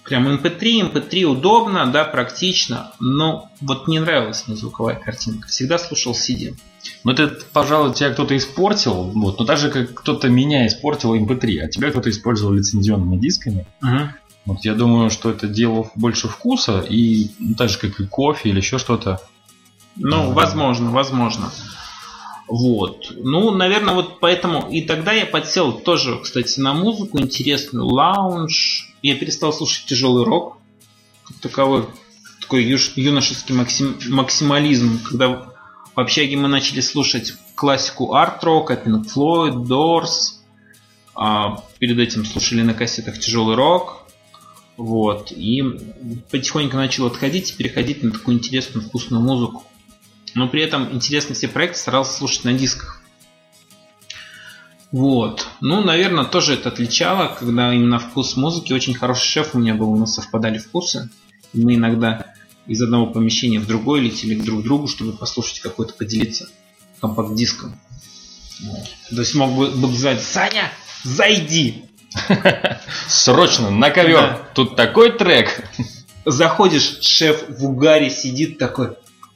Прям 0.04 0.28
MP3, 0.28 0.92
MP3 0.92 1.24
удобно, 1.24 1.86
да, 1.86 2.04
практично, 2.04 2.92
но 3.00 3.50
вот 3.62 3.88
не 3.88 3.98
нравилась 4.00 4.46
мне 4.46 4.56
звуковая 4.56 4.96
картинка. 4.96 5.48
Всегда 5.48 5.78
слушал 5.78 6.12
CD. 6.12 6.54
Ну, 7.04 7.12
это, 7.12 7.38
пожалуй, 7.52 7.94
тебя 7.94 8.10
кто-то 8.10 8.36
испортил, 8.36 9.10
вот, 9.10 9.38
но 9.38 9.46
так 9.46 9.56
же, 9.56 9.70
как 9.70 9.94
кто-то 9.94 10.28
меня 10.28 10.66
испортил 10.66 11.14
MP3, 11.14 11.60
а 11.60 11.68
тебя 11.68 11.90
кто-то 11.90 12.10
использовал 12.10 12.52
лицензионными 12.52 13.16
дисками. 13.16 13.66
Угу. 13.82 13.98
Вот 14.46 14.64
я 14.64 14.74
думаю, 14.74 15.08
что 15.08 15.30
это 15.30 15.46
дело 15.48 15.90
больше 15.94 16.28
вкуса, 16.28 16.80
и 16.80 17.30
ну, 17.38 17.54
так 17.54 17.70
же, 17.70 17.78
как 17.78 17.98
и 17.98 18.06
кофе 18.06 18.50
или 18.50 18.58
еще 18.58 18.78
что-то. 18.78 19.20
Ну, 19.96 20.32
возможно, 20.32 20.90
возможно. 20.90 21.50
Вот. 22.46 23.10
Ну, 23.16 23.52
наверное, 23.52 23.94
вот 23.94 24.20
поэтому 24.20 24.68
и 24.68 24.82
тогда 24.82 25.12
я 25.12 25.24
подсел 25.24 25.72
тоже, 25.72 26.18
кстати, 26.22 26.60
на 26.60 26.74
музыку 26.74 27.18
интересную, 27.18 27.86
лаунж. 27.86 28.93
Я 29.04 29.16
перестал 29.16 29.52
слушать 29.52 29.84
тяжелый 29.84 30.24
рок, 30.24 30.56
как 31.24 31.36
таковой, 31.36 31.84
такой 32.40 32.64
юношеский 32.64 33.54
максим, 33.54 33.98
максимализм, 34.08 34.98
когда 35.04 35.28
в 35.28 36.00
общаге 36.00 36.38
мы 36.38 36.48
начали 36.48 36.80
слушать 36.80 37.34
классику 37.54 38.14
арт-рока, 38.14 38.82
Pink 38.82 39.04
Floyd, 39.14 39.66
Doors, 39.66 40.38
а 41.14 41.62
перед 41.78 41.98
этим 41.98 42.24
слушали 42.24 42.62
на 42.62 42.72
кассетах 42.72 43.18
тяжелый 43.20 43.56
рок, 43.56 44.06
вот, 44.78 45.32
и 45.32 45.62
потихоньку 46.30 46.78
начал 46.78 47.04
отходить 47.04 47.50
и 47.50 47.56
переходить 47.56 48.02
на 48.02 48.10
такую 48.10 48.38
интересную, 48.38 48.86
вкусную 48.86 49.22
музыку. 49.22 49.64
Но 50.34 50.48
при 50.48 50.62
этом 50.62 50.90
интересные 50.94 51.34
все 51.34 51.48
проекты 51.48 51.78
старался 51.78 52.16
слушать 52.16 52.44
на 52.44 52.54
дисках. 52.54 53.02
Вот. 54.94 55.48
Ну, 55.60 55.82
наверное, 55.82 56.22
тоже 56.24 56.54
это 56.54 56.68
отличало, 56.68 57.34
когда 57.36 57.74
именно 57.74 57.98
вкус 57.98 58.36
музыки. 58.36 58.72
Очень 58.72 58.94
хороший 58.94 59.26
шеф 59.26 59.52
у 59.52 59.58
меня 59.58 59.74
был, 59.74 59.90
у 59.90 59.96
нас 59.96 60.14
совпадали 60.14 60.58
вкусы. 60.58 61.10
И 61.52 61.60
мы 61.60 61.74
иногда 61.74 62.32
из 62.68 62.80
одного 62.80 63.08
помещения 63.08 63.58
в 63.58 63.66
другое 63.66 64.00
летели 64.00 64.36
друг 64.36 64.60
к 64.60 64.62
другу, 64.62 64.86
чтобы 64.86 65.10
послушать 65.10 65.58
какой-то, 65.58 65.94
поделиться 65.94 66.48
компакт-диском. 67.00 67.76
Вот. 68.62 68.86
То 69.10 69.18
есть 69.18 69.34
мог 69.34 69.50
бы, 69.56 69.68
бы 69.70 69.92
сказать, 69.92 70.22
Саня, 70.22 70.70
зайди! 71.02 71.86
Срочно, 73.08 73.70
на 73.70 73.90
ковер! 73.90 74.20
Да. 74.20 74.48
Тут 74.54 74.76
такой 74.76 75.10
трек! 75.18 75.68
Заходишь, 76.24 76.98
шеф 77.00 77.42
в 77.48 77.66
угаре 77.66 78.10
сидит 78.10 78.58
такой, 78.58 78.90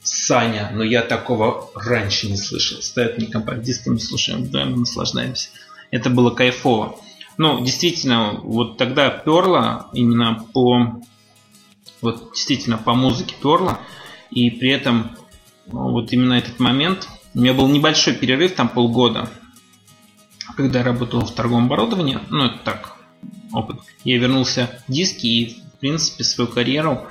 Саня, 0.08 0.70
но 0.72 0.82
я 0.82 1.02
такого 1.02 1.70
раньше 1.74 2.28
не 2.28 2.36
слышал. 2.36 2.80
Ставят 2.80 3.18
мне 3.18 3.26
компакт-диск, 3.26 3.86
мы 3.86 3.98
слушаем, 3.98 4.48
мы 4.52 4.80
наслаждаемся. 4.80 5.50
Это 5.90 6.10
было 6.10 6.30
кайфово. 6.30 6.98
Ну, 7.36 7.64
действительно, 7.64 8.40
вот 8.42 8.78
тогда 8.78 9.10
перло 9.10 9.88
именно 9.92 10.44
по 10.52 11.00
вот 12.00 12.32
действительно 12.32 12.78
по 12.78 12.94
музыке 12.94 13.34
перло. 13.40 13.78
И 14.30 14.50
при 14.50 14.70
этом 14.70 15.16
ну, 15.66 15.90
вот 15.90 16.12
именно 16.12 16.34
этот 16.34 16.58
момент, 16.58 17.08
у 17.34 17.40
меня 17.40 17.54
был 17.54 17.68
небольшой 17.68 18.14
перерыв, 18.14 18.54
там 18.54 18.68
полгода, 18.68 19.28
когда 20.56 20.78
я 20.78 20.84
работал 20.84 21.20
в 21.20 21.34
торговом 21.34 21.66
оборудовании, 21.66 22.18
ну 22.30 22.46
это 22.46 22.58
так, 22.64 22.96
опыт. 23.52 23.78
Я 24.04 24.18
вернулся 24.18 24.82
в 24.86 24.92
диски 24.92 25.26
и, 25.26 25.62
в 25.76 25.78
принципе, 25.80 26.24
свою 26.24 26.50
карьеру 26.50 27.06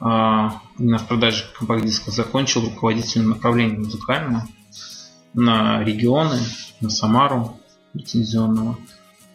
именно 0.00 0.96
а, 0.96 0.98
в 0.98 1.06
продаже 1.06 1.44
компакт-дисков 1.58 2.14
закончил 2.14 2.62
руководителем 2.64 3.30
направления 3.30 3.78
музыкального 3.78 4.48
на 5.34 5.84
регионы, 5.84 6.38
на 6.80 6.88
Самару 6.88 7.60
лицензионного. 7.92 8.78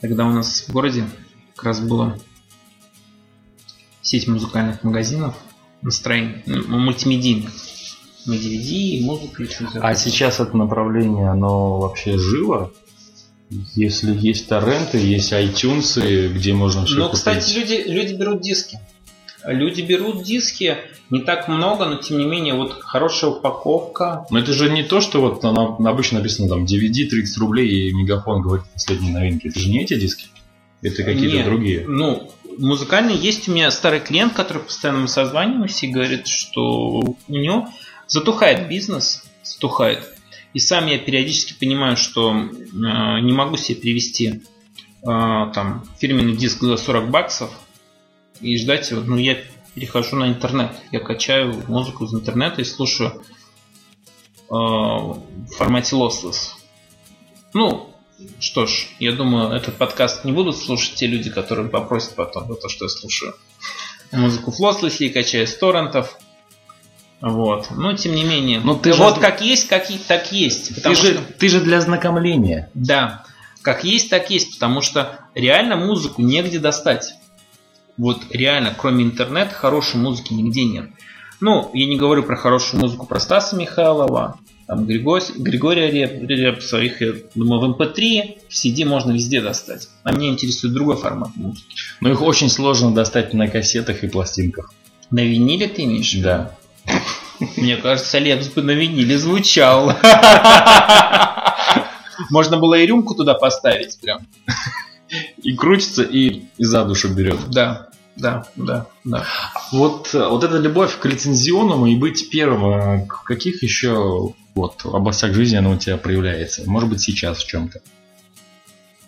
Тогда 0.01 0.25
у 0.25 0.31
нас 0.31 0.62
в 0.62 0.72
городе 0.72 1.05
как 1.55 1.65
раз 1.65 1.79
была 1.79 2.17
сеть 4.01 4.27
музыкальных 4.27 4.84
магазинов 4.84 5.36
настроение, 5.81 6.41
ну, 6.45 6.79
мультимедийных. 6.79 7.51
На 8.25 8.34
DVD, 8.34 9.01
музыка, 9.01 9.43
А 9.81 9.93
сейчас 9.93 10.39
это 10.39 10.57
направление, 10.57 11.29
оно 11.29 11.79
вообще 11.79 12.17
живо? 12.17 12.74
Если 13.75 14.17
есть 14.17 14.48
торренты, 14.48 14.98
есть 14.98 15.31
iTunes, 15.31 16.34
где 16.34 16.53
можно 16.53 16.86
все 16.88 16.95
Ну, 16.95 17.10
кстати, 17.12 17.53
люди, 17.53 17.84
люди 17.86 18.15
берут 18.15 18.41
диски. 18.41 18.79
Люди 19.48 19.82
берут 19.82 20.24
диски, 20.24 20.78
не 21.10 21.22
так 21.22 21.48
много, 21.48 21.86
но 21.86 21.98
тем 21.98 22.18
не 22.18 22.25
менее, 22.25 22.56
вот 22.56 22.82
хорошая 22.82 23.32
упаковка. 23.32 24.25
Но 24.32 24.40
это 24.40 24.54
же 24.54 24.70
не 24.70 24.84
то, 24.84 25.02
что 25.02 25.22
вот 25.22 25.44
на, 25.44 25.90
обычно 25.90 26.20
написано 26.20 26.50
там 26.50 26.66
DVD 26.66 27.08
30 27.08 27.38
рублей 27.38 27.90
и 27.90 27.94
Мегафон 27.94 28.42
говорит 28.42 28.66
последние 28.74 29.14
новинки. 29.14 29.48
Это 29.48 29.60
же 29.60 29.70
не 29.70 29.84
эти 29.84 30.00
диски? 30.00 30.28
Это 30.82 31.04
какие-то 31.04 31.44
другие? 31.46 31.86
Ну, 31.88 32.32
музыкальный 32.58 33.16
есть 33.16 33.48
у 33.48 33.52
меня 33.52 33.70
старый 33.72 34.00
клиент, 34.00 34.34
который 34.34 34.64
постоянно 34.64 35.02
мы 35.02 35.08
созваниваемся 35.08 35.86
и 35.86 35.92
говорит, 35.92 36.28
что 36.28 37.18
у 37.28 37.36
него 37.36 37.68
затухает 38.08 38.68
бизнес, 38.68 39.24
затухает. 39.44 40.04
И 40.54 40.60
сам 40.60 40.88
я 40.88 40.98
периодически 40.98 41.54
понимаю, 41.60 41.98
что 41.98 42.32
э, 42.34 42.48
не 42.74 43.34
могу 43.34 43.58
себе 43.58 43.80
привести 43.80 44.28
э, 44.30 44.42
там 45.04 45.84
фирменный 46.00 46.36
диск 46.36 46.62
за 46.62 46.78
40 46.78 47.10
баксов 47.10 47.52
и 48.42 48.58
ждать 48.58 48.89
его. 48.92 49.01
Ну, 49.01 49.18
я 49.18 49.38
перехожу 49.74 50.15
на 50.15 50.27
интернет. 50.30 50.72
Я 50.92 51.00
качаю 51.00 51.63
музыку 51.68 52.06
из 52.06 52.13
интернета 52.13 52.62
и 52.62 52.65
слушаю 52.65 53.22
э, 54.50 54.54
в 54.54 55.22
формате 55.58 55.96
lossless. 55.96 56.51
Ну, 57.54 57.89
что 58.39 58.65
ж, 58.65 58.88
я 59.00 59.12
думаю, 59.12 59.51
этот 59.54 59.77
подкаст 59.77 60.25
не 60.25 60.32
будут 60.32 60.58
слушать 60.58 60.96
те 60.96 61.08
люди, 61.08 61.30
которые 61.30 61.70
попросят 61.70 62.15
потом 62.15 62.48
за 62.48 62.56
то, 62.56 62.70
что 62.70 62.86
я 62.86 62.89
слушаю 62.89 63.36
музыку 64.12 64.51
в 64.51 64.60
lossless 64.60 64.98
и 65.00 65.10
качаю 65.10 65.48
с 65.48 65.56
торрентов. 65.56 66.18
Вот. 67.22 67.72
Но 67.72 67.94
тем 67.94 68.15
не 68.15 68.24
менее. 68.24 68.60
Но 68.60 68.75
ты 68.75 68.94
вот 68.94 69.15
же... 69.15 69.22
как 69.22 69.42
есть, 69.42 69.68
как 69.68 69.89
и 69.89 69.98
так 69.98 70.32
есть. 70.32 70.82
Ты 70.82 70.96
же, 70.96 71.13
что... 71.13 71.24
ты 71.39 71.50
же 71.50 71.62
для 71.62 71.77
ознакомления. 71.77 72.70
Да. 72.74 73.25
Как 73.62 73.84
есть, 73.84 74.10
так 74.10 74.30
есть. 74.30 74.54
Потому 74.56 74.82
что 74.82 75.20
реально 75.34 75.75
музыку 75.75 76.22
негде 76.22 76.60
достать. 76.60 77.15
Вот 77.98 78.24
реально, 78.32 78.75
кроме 78.78 79.06
интернета, 79.06 79.54
хорошей 79.54 79.98
музыки 79.98 80.34
нигде 80.34 80.66
нет. 80.66 80.90
Ну, 81.40 81.70
я 81.74 81.86
не 81.86 81.98
говорю 81.98 82.24
про 82.24 82.36
хорошую 82.36 82.82
музыку 82.82 83.06
про 83.06 83.20
Стаса 83.20 83.56
Михайлова, 83.56 84.40
там 84.68 84.86
Григорий, 84.86 85.25
Григория 85.38 85.92
Реп, 85.92 86.24
Репса, 86.28 86.80
их, 86.80 87.02
я 87.02 87.14
думаю, 87.36 87.62
в 87.62 87.80
MP3, 87.80 88.20
эм 88.20 88.34
в 88.50 88.54
CD 88.54 88.86
можно 88.86 89.12
везде 89.12 89.42
достать. 89.42 89.90
А 90.04 90.12
меня 90.12 90.30
интересует 90.30 90.74
другой 90.74 90.98
формат 90.98 91.36
музыки. 91.36 91.75
Но 92.02 92.10
их 92.10 92.22
очень 92.22 92.50
сложно 92.50 92.94
достать 92.94 93.34
на 93.34 93.48
кассетах 93.48 94.04
и 94.04 94.08
пластинках. 94.08 94.74
На 95.12 95.20
виниле 95.20 95.68
ты 95.68 95.84
имеешь? 95.84 96.14
Да. 96.16 96.56
Мне 97.58 97.78
кажется, 97.78 98.18
Лепс 98.18 98.48
бы 98.48 98.64
на 98.64 98.72
виниле 98.72 99.18
звучал. 99.18 99.88
Можно 102.32 102.58
было 102.58 102.75
и 102.75 102.88
рюмку 102.88 103.14
туда 103.14 103.34
поставить 103.36 104.00
прям. 104.02 104.25
И 105.41 105.55
крутится, 105.55 106.03
и, 106.03 106.45
и 106.57 106.63
за 106.63 106.86
душу 106.86 107.13
берет. 107.13 107.39
Да, 107.50 107.89
да, 108.15 108.48
да, 108.55 108.88
да. 109.03 109.25
Вот, 109.72 110.13
вот 110.13 110.43
эта 110.43 110.57
любовь 110.57 110.98
к 111.00 111.05
лицензионному 111.05 111.88
и 111.88 111.95
быть 111.95 112.29
первым, 112.29 112.65
э, 112.65 113.05
в 113.05 113.24
каких 113.24 113.62
еще 113.62 114.34
вот, 114.55 114.86
областях 114.86 115.34
жизни 115.34 115.57
она 115.57 115.72
у 115.72 115.77
тебя 115.77 115.98
проявляется? 115.98 116.63
Может 116.69 116.89
быть, 116.89 117.01
сейчас 117.01 117.39
в 117.39 117.48
чем-то? 117.48 117.81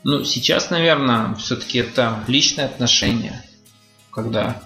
Ну, 0.04 0.24
сейчас, 0.24 0.70
наверное, 0.70 1.34
все-таки 1.36 1.80
это 1.80 2.24
личные 2.28 2.66
отношения, 2.66 3.44
когда 4.12 4.62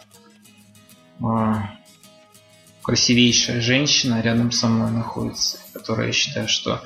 а, 1.23 1.71
красивейшая 2.81 3.61
женщина 3.61 4.21
рядом 4.21 4.51
со 4.51 4.67
мной 4.67 4.91
находится, 4.91 5.59
которая 5.73 6.07
я 6.07 6.13
считаю, 6.13 6.47
что 6.47 6.83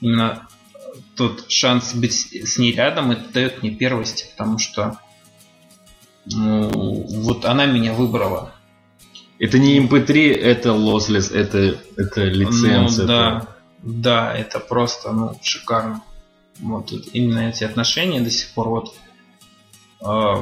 именно 0.00 0.46
тот 1.16 1.50
шанс 1.50 1.94
быть 1.94 2.12
с 2.12 2.58
ней 2.58 2.72
рядом, 2.72 3.10
это 3.10 3.32
дает 3.32 3.62
мне 3.62 3.70
первость, 3.70 4.30
потому 4.32 4.58
что 4.58 4.98
ну, 6.26 6.68
вот 6.70 7.44
она 7.44 7.66
меня 7.66 7.92
выбрала. 7.94 8.54
Это 9.38 9.58
не 9.58 9.78
MP3, 9.78 10.34
эм 10.34 10.46
это 10.46 10.68
lossless, 10.70 11.34
это, 11.34 11.80
это 11.96 12.24
лицензия. 12.24 13.02
Ну, 13.02 13.06
да, 13.06 13.36
это... 13.38 13.48
да, 13.82 14.34
это 14.34 14.60
просто 14.60 15.12
ну, 15.12 15.38
шикарно. 15.42 16.02
Вот 16.58 16.92
именно 17.12 17.50
эти 17.50 17.64
отношения 17.64 18.20
до 18.20 18.30
сих 18.30 18.50
пор 18.54 18.68
вот 18.68 18.94
э, 20.00 20.34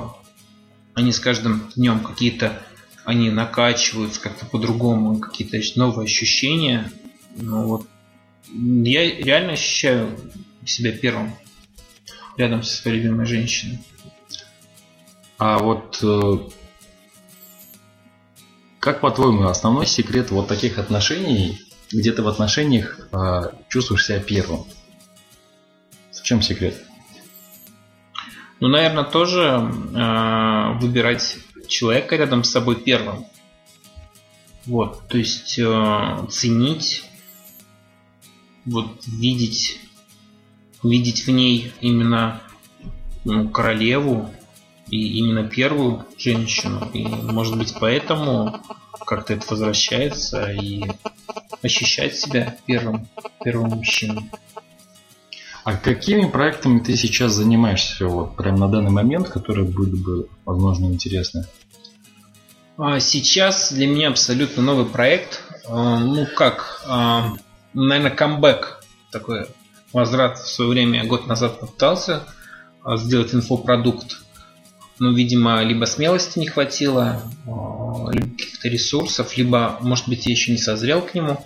они 0.94 1.10
с 1.10 1.18
каждым 1.18 1.70
днем 1.74 2.00
какие-то 2.00 2.62
они 3.04 3.30
накачиваются 3.30 4.20
как-то 4.20 4.46
по-другому, 4.46 5.18
какие-то 5.18 5.58
новые 5.78 6.06
ощущения. 6.06 6.90
Ну, 7.36 7.66
вот, 7.66 7.86
я 8.48 9.20
реально 9.20 9.52
ощущаю 9.52 10.16
себя 10.66 10.92
первым 10.92 11.34
рядом 12.36 12.62
со 12.62 12.82
своей 12.82 12.98
любимой 12.98 13.26
женщиной. 13.26 13.78
А 15.38 15.58
вот 15.58 15.98
э, 16.02 16.38
как 18.80 19.00
по-твоему 19.00 19.44
основной 19.44 19.86
секрет 19.86 20.30
вот 20.30 20.48
таких 20.48 20.78
отношений, 20.78 21.60
где 21.90 22.12
ты 22.12 22.22
в 22.22 22.28
отношениях 22.28 23.08
э, 23.12 23.50
чувствуешь 23.68 24.06
себя 24.06 24.20
первым? 24.20 24.64
В 26.12 26.22
чем 26.22 26.42
секрет? 26.42 26.82
Ну, 28.60 28.68
наверное, 28.68 29.04
тоже 29.04 29.40
э, 29.40 30.78
выбирать 30.80 31.38
человека 31.66 32.16
рядом 32.16 32.44
с 32.44 32.50
собой 32.50 32.76
первым. 32.76 33.26
Вот, 34.66 35.08
то 35.08 35.18
есть 35.18 35.58
э, 35.58 36.26
ценить, 36.30 37.04
вот 38.64 39.06
видеть, 39.06 39.80
видеть 40.84 41.26
в 41.26 41.30
ней 41.30 41.72
именно 41.80 42.40
ну, 43.24 43.48
королеву 43.48 44.30
и 44.88 45.18
именно 45.18 45.48
первую 45.48 46.04
женщину. 46.18 46.88
И 46.92 47.04
может 47.04 47.58
быть 47.58 47.74
поэтому 47.80 48.60
как-то 49.06 49.32
это 49.32 49.46
возвращается 49.50 50.52
и 50.52 50.84
ощущать 51.62 52.16
себя 52.16 52.56
первым, 52.66 53.08
первым 53.42 53.70
мужчиной. 53.70 54.30
А 55.64 55.76
какими 55.76 56.28
проектами 56.28 56.80
ты 56.80 56.94
сейчас 56.94 57.32
занимаешься 57.32 58.06
вот 58.06 58.36
прямо 58.36 58.58
на 58.58 58.68
данный 58.68 58.90
момент, 58.90 59.30
которые 59.30 59.66
были 59.66 59.96
бы, 59.96 60.28
возможно, 60.44 60.84
интересны? 60.86 61.46
А, 62.76 63.00
сейчас 63.00 63.72
для 63.72 63.86
меня 63.86 64.08
абсолютно 64.08 64.62
новый 64.62 64.84
проект. 64.84 65.42
А, 65.66 66.00
ну 66.00 66.26
как, 66.26 66.82
а, 66.86 67.32
наверное, 67.72 68.10
камбэк 68.10 68.84
такой 69.10 69.46
возврат 69.94 70.38
в 70.38 70.48
свое 70.48 70.70
время 70.70 71.04
год 71.06 71.26
назад 71.26 71.60
попытался 71.60 72.24
сделать 72.96 73.34
инфопродукт. 73.34 74.18
Но, 74.98 75.12
видимо, 75.12 75.62
либо 75.62 75.86
смелости 75.86 76.38
не 76.38 76.46
хватило, 76.46 77.22
либо 77.46 78.30
каких-то 78.30 78.68
ресурсов, 78.68 79.36
либо, 79.36 79.78
может 79.80 80.08
быть, 80.08 80.26
я 80.26 80.32
еще 80.32 80.52
не 80.52 80.58
созрел 80.58 81.00
к 81.00 81.14
нему. 81.14 81.44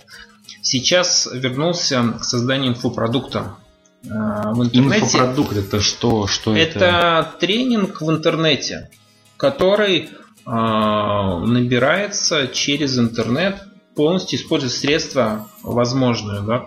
Сейчас 0.63 1.29
вернулся 1.33 2.15
к 2.19 2.25
созданию 2.25 2.73
инфопродукта 2.73 3.57
в 4.03 4.63
интернете. 4.65 4.99
Инфопродукт 4.99 5.57
это 5.57 5.81
что? 5.81 6.27
что 6.27 6.57
это? 6.57 6.79
Это 6.79 7.35
тренинг 7.41 8.01
в 8.01 8.11
интернете, 8.11 8.91
который 9.37 10.11
а, 10.45 11.41
набирается 11.41 12.49
через 12.49 12.99
интернет, 12.99 13.63
полностью 13.95 14.39
используя 14.39 14.71
средства 14.71 15.49
возможные, 15.63 16.41
да, 16.43 16.65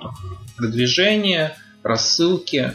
продвижение, 0.58 1.56
рассылки. 1.84 2.74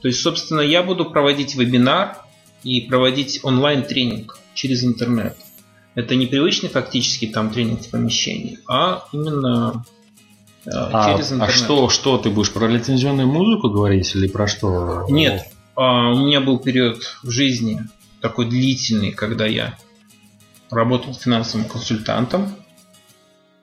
То 0.00 0.08
есть, 0.08 0.20
собственно, 0.20 0.60
я 0.60 0.82
буду 0.82 1.04
проводить 1.04 1.54
вебинар 1.54 2.18
и 2.62 2.80
проводить 2.82 3.40
онлайн-тренинг 3.42 4.38
через 4.54 4.84
интернет. 4.84 5.36
Это 5.94 6.14
не 6.16 6.26
привычный 6.26 6.68
фактически 6.68 7.26
там 7.26 7.50
тренинг 7.50 7.82
в 7.82 7.90
помещении, 7.90 8.58
а 8.66 9.04
именно 9.12 9.84
э, 10.64 10.70
а, 10.70 11.12
через 11.12 11.32
а 11.32 11.34
интернет. 11.34 11.42
А 11.42 11.52
что, 11.52 11.88
что 11.88 12.18
ты 12.18 12.30
будешь 12.30 12.52
про 12.52 12.66
лицензионную 12.66 13.28
музыку 13.28 13.68
говорить 13.68 14.14
или 14.14 14.26
про 14.26 14.48
что? 14.48 15.06
Нет, 15.08 15.46
а, 15.74 16.12
у 16.12 16.26
меня 16.26 16.40
был 16.40 16.58
период 16.58 17.02
в 17.22 17.30
жизни 17.30 17.82
такой 18.20 18.46
длительный, 18.46 19.12
когда 19.12 19.46
я 19.46 19.76
работал 20.70 21.14
финансовым 21.14 21.68
консультантом. 21.68 22.54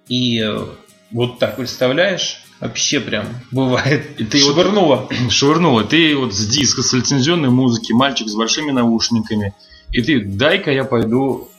И 0.07 0.39
э, 0.41 0.65
вот 1.11 1.39
так, 1.39 1.55
представляешь, 1.55 2.43
вообще 2.59 2.99
прям 2.99 3.25
бывает. 3.51 4.19
И 4.19 4.25
ты 4.25 4.39
швырнула. 4.39 5.07
Вот, 5.09 5.31
швырнула. 5.31 5.83
Ты 5.89 6.15
вот 6.15 6.33
с 6.33 6.47
диска, 6.47 6.81
с 6.81 6.93
лицензионной 6.93 7.49
музыки, 7.49 7.93
мальчик 7.93 8.27
с 8.27 8.35
большими 8.35 8.71
наушниками. 8.71 9.53
И 9.91 10.01
ты, 10.01 10.23
дай-ка 10.23 10.71
я 10.71 10.83
пойду. 10.83 11.49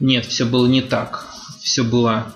Нет, 0.00 0.26
все 0.26 0.44
было 0.44 0.66
не 0.66 0.82
так. 0.82 1.28
Все 1.60 1.82
было... 1.82 2.34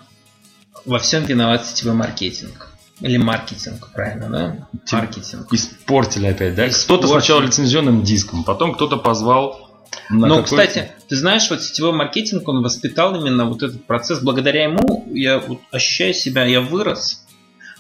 Во 0.84 0.98
всем 0.98 1.24
виноват 1.24 1.66
сетевой 1.66 1.94
маркетинг. 1.94 2.70
Или 3.00 3.16
маркетинг, 3.16 3.90
правильно, 3.92 4.28
да? 4.28 4.68
Маркетинг. 4.92 5.52
Испортили 5.52 6.26
опять, 6.26 6.54
да? 6.54 6.68
Кто-то 6.68 7.08
сначала 7.08 7.40
лицензионным 7.40 8.02
диском, 8.02 8.44
потом 8.44 8.74
кто-то 8.74 8.98
позвал 8.98 9.64
на 10.10 10.26
Но, 10.26 10.42
кстати, 10.42 10.92
ты 11.08 11.16
знаешь, 11.16 11.48
вот 11.50 11.62
сетевой 11.62 11.92
маркетинг, 11.92 12.46
он 12.48 12.62
воспитал 12.62 13.14
именно 13.20 13.46
вот 13.46 13.62
этот 13.62 13.84
процесс. 13.86 14.20
Благодаря 14.20 14.64
ему 14.64 15.06
я 15.12 15.38
вот 15.38 15.60
ощущаю 15.70 16.14
себя, 16.14 16.44
я 16.44 16.60
вырос. 16.60 17.23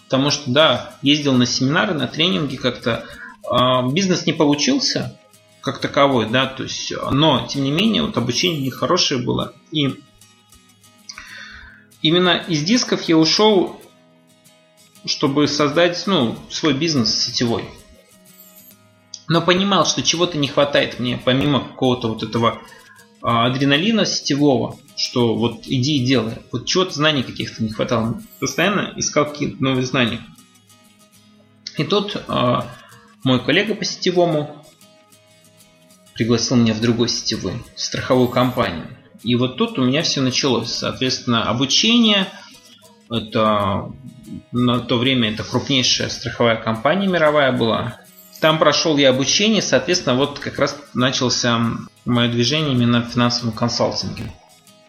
Потому 0.04 0.30
что, 0.30 0.50
да, 0.50 0.96
ездил 1.02 1.32
на 1.34 1.46
семинары, 1.46 1.94
на 1.94 2.06
тренинги 2.06 2.56
как-то. 2.56 3.04
А, 3.48 3.86
бизнес 3.88 4.26
не 4.26 4.32
получился, 4.32 5.18
как 5.60 5.80
таковой, 5.80 6.28
да, 6.28 6.46
то 6.46 6.62
есть, 6.62 6.92
но, 7.10 7.46
тем 7.46 7.64
не 7.64 7.70
менее, 7.70 8.02
вот 8.02 8.16
обучение 8.16 8.60
у 8.60 8.64
них 8.64 8.74
хорошее 8.74 9.22
было. 9.22 9.54
И 9.70 10.00
именно 12.02 12.36
из 12.48 12.62
дисков 12.62 13.02
я 13.02 13.16
ушел, 13.16 13.80
чтобы 15.06 15.48
создать, 15.48 16.06
ну, 16.06 16.36
свой 16.50 16.74
бизнес 16.74 17.18
сетевой. 17.18 17.64
Но 19.26 19.40
понимал, 19.40 19.86
что 19.86 20.02
чего-то 20.02 20.36
не 20.36 20.48
хватает 20.48 21.00
мне, 21.00 21.20
помимо 21.22 21.60
какого-то 21.60 22.08
вот 22.08 22.22
этого 22.22 22.60
адреналина 23.24 24.04
сетевого, 24.04 24.78
что 24.96 25.34
вот 25.34 25.62
иди 25.66 25.96
и 25.96 26.04
делай. 26.04 26.34
Вот 26.52 26.66
чего-то 26.66 26.92
знаний 26.92 27.22
каких-то 27.22 27.62
не 27.62 27.70
хватало. 27.70 28.20
Постоянно 28.38 28.92
искал 28.96 29.24
какие-то 29.24 29.62
новые 29.62 29.86
знания. 29.86 30.20
И 31.78 31.84
тут 31.84 32.16
э, 32.16 32.60
мой 33.24 33.42
коллега 33.42 33.74
по 33.74 33.84
сетевому 33.84 34.64
пригласил 36.12 36.56
меня 36.56 36.74
в 36.74 36.80
другой 36.80 37.08
сетевой, 37.08 37.54
страховую 37.74 38.28
компанию. 38.28 38.86
И 39.22 39.34
вот 39.36 39.56
тут 39.56 39.78
у 39.78 39.84
меня 39.84 40.02
все 40.02 40.20
началось. 40.20 40.70
Соответственно, 40.70 41.48
обучение. 41.48 42.28
Это 43.10 43.90
на 44.52 44.80
то 44.80 44.98
время 44.98 45.30
это 45.30 45.44
крупнейшая 45.44 46.10
страховая 46.10 46.56
компания 46.56 47.06
мировая 47.06 47.52
была. 47.52 48.00
Там 48.44 48.58
прошел 48.58 48.98
я 48.98 49.08
обучение, 49.08 49.62
соответственно, 49.62 50.16
вот 50.16 50.38
как 50.38 50.58
раз 50.58 50.76
начался 50.92 51.62
мое 52.04 52.28
движение 52.30 52.74
именно 52.74 53.00
в 53.00 53.06
финансовом 53.06 53.52
консалтинге. 53.52 54.34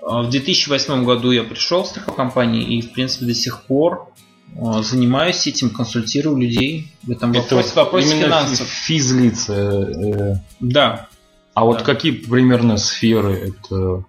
В 0.01 0.29
2008 0.29 1.05
году 1.05 1.31
я 1.31 1.45
пришел 1.45 1.83
в 1.83 1.87
страховую 1.87 2.17
компанию 2.17 2.67
и, 2.67 2.81
в 2.81 2.91
принципе, 2.91 3.27
до 3.27 3.33
сих 3.33 3.63
пор 3.63 4.11
э, 4.53 4.81
занимаюсь 4.81 5.47
этим, 5.47 5.69
консультирую 5.69 6.35
людей 6.35 6.91
в 7.03 7.11
этом 7.11 7.31
вопросе, 7.31 7.69
это 7.69 7.79
вопросе 7.79 8.07
именно 8.09 8.25
финансов. 8.25 8.67
Физлица. 8.67 9.53
Э, 9.53 10.35
да. 10.59 11.07
А 11.53 11.63
вот 11.63 11.77
да. 11.77 11.83
какие 11.85 12.11
примерно 12.11 12.75
сферы 12.75 13.53
это? 13.53 14.03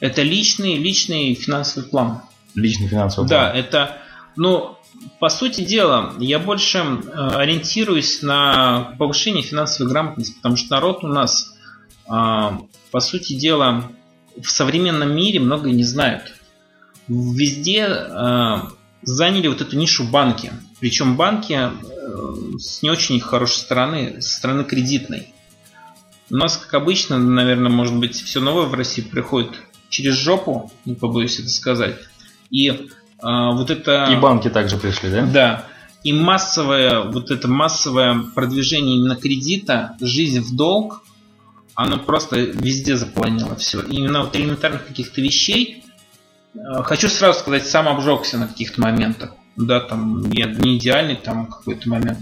Это 0.00 0.20
личный, 0.20 0.76
личный 0.76 1.32
финансовый 1.32 1.84
план. 1.88 2.20
Личный 2.54 2.88
финансовый 2.88 3.26
план. 3.26 3.40
Да, 3.40 3.58
это, 3.58 4.01
ну, 4.36 4.76
по 5.20 5.28
сути 5.28 5.62
дела, 5.62 6.14
я 6.18 6.38
больше 6.38 6.78
ориентируюсь 6.78 8.22
на 8.22 8.94
повышение 8.98 9.42
финансовой 9.42 9.90
грамотности, 9.90 10.34
потому 10.36 10.56
что 10.56 10.74
народ 10.74 11.04
у 11.04 11.08
нас, 11.08 11.54
а, 12.06 12.60
по 12.90 13.00
сути 13.00 13.34
дела, 13.34 13.90
в 14.40 14.50
современном 14.50 15.14
мире 15.14 15.40
многое 15.40 15.72
не 15.72 15.84
знают. 15.84 16.34
Везде 17.08 17.86
а, 17.86 18.68
заняли 19.02 19.48
вот 19.48 19.60
эту 19.60 19.76
нишу 19.76 20.04
банки. 20.04 20.52
Причем 20.80 21.16
банки 21.16 21.54
э, 21.54 22.34
с 22.58 22.82
не 22.82 22.90
очень 22.90 23.20
хорошей 23.20 23.58
стороны, 23.58 24.20
со 24.20 24.38
стороны 24.38 24.64
кредитной. 24.64 25.32
У 26.30 26.36
нас, 26.36 26.56
как 26.56 26.74
обычно, 26.74 27.18
наверное, 27.18 27.70
может 27.70 27.96
быть, 27.96 28.14
все 28.14 28.40
новое 28.40 28.66
в 28.66 28.74
России 28.74 29.02
приходит 29.02 29.50
через 29.88 30.14
жопу, 30.14 30.72
не 30.84 30.94
побоюсь 30.94 31.38
это 31.38 31.48
сказать. 31.48 31.96
И 32.50 32.88
вот 33.22 33.70
это... 33.70 34.08
И 34.12 34.16
банки 34.16 34.48
также 34.48 34.76
пришли, 34.76 35.10
да? 35.10 35.26
Да. 35.26 35.64
И 36.02 36.12
массовое, 36.12 37.02
вот 37.02 37.30
это 37.30 37.46
массовое 37.48 38.24
продвижение 38.34 38.96
именно 38.96 39.16
кредита, 39.16 39.96
жизнь 40.00 40.40
в 40.40 40.56
долг, 40.56 41.02
оно 41.74 41.98
просто 41.98 42.40
везде 42.40 42.96
заполонило 42.96 43.54
все. 43.56 43.80
И 43.82 43.96
именно 43.96 44.22
вот 44.22 44.34
элементарных 44.34 44.86
каких-то 44.86 45.20
вещей, 45.20 45.84
а, 46.56 46.82
хочу 46.82 47.08
сразу 47.08 47.38
сказать, 47.38 47.66
сам 47.66 47.88
обжегся 47.88 48.38
на 48.38 48.48
каких-то 48.48 48.80
моментах. 48.80 49.32
Да, 49.56 49.80
там 49.80 50.28
я 50.30 50.46
не 50.46 50.78
идеальный 50.78 51.16
там 51.16 51.46
какой-то 51.46 51.88
момент. 51.88 52.18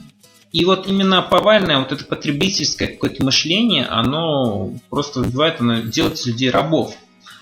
И 0.52 0.64
вот 0.64 0.88
именно 0.88 1.22
повальное 1.22 1.78
вот 1.78 1.92
это 1.92 2.04
потребительское 2.04 2.88
какое-то 2.88 3.24
мышление, 3.24 3.86
оно 3.86 4.74
просто 4.88 5.20
вызывает, 5.20 5.60
оно 5.60 5.80
делает 5.82 6.24
людей 6.26 6.50
рабов. 6.50 6.96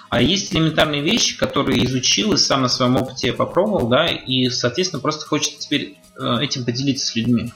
А 0.09 0.23
есть 0.23 0.55
элементарные 0.55 1.03
вещи, 1.03 1.37
которые 1.37 1.85
изучил 1.85 2.33
и 2.33 2.39
сам 2.39 2.63
на 2.63 2.69
своем 2.69 2.97
опыте 2.97 3.33
попробовал, 3.33 3.89
да, 3.89 4.07
и, 4.07 4.49
соответственно, 4.49 5.01
просто 5.01 5.27
хочется 5.27 5.59
теперь 5.59 5.99
э, 6.19 6.37
этим 6.41 6.65
поделиться 6.65 7.07
с 7.07 7.15
людьми. 7.15 7.53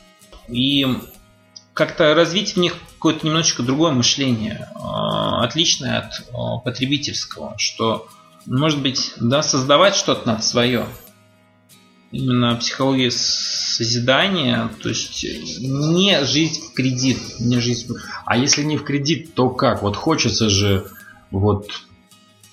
И 0.49 0.87
как-то 1.73 2.15
развить 2.15 2.55
в 2.55 2.57
них 2.59 2.77
какое-то 2.95 3.27
немножечко 3.27 3.63
другое 3.63 3.93
мышление, 3.93 4.69
э, 4.75 4.79
отличное 4.79 6.01
от 6.01 6.21
э, 6.21 6.65
потребительского, 6.65 7.55
что, 7.57 8.09
может 8.45 8.83
быть, 8.83 9.15
да, 9.19 9.43
создавать 9.43 9.95
что-то 9.95 10.27
надо 10.27 10.43
свое. 10.43 10.87
Именно 12.11 12.57
психология 12.57 13.11
созидания, 13.11 14.71
то 14.83 14.91
есть 14.91 15.25
не 15.25 16.23
жизнь 16.27 16.61
в 16.61 16.75
кредит, 16.75 17.19
не 17.41 17.59
жизнь. 17.59 17.91
А 18.27 18.37
если 18.37 18.63
не 18.63 18.77
в 18.77 18.85
кредит, 18.85 19.33
то 19.33 19.49
как? 19.49 19.81
Вот 19.81 19.97
хочется 19.97 20.51
же 20.51 20.87
вот 21.31 21.71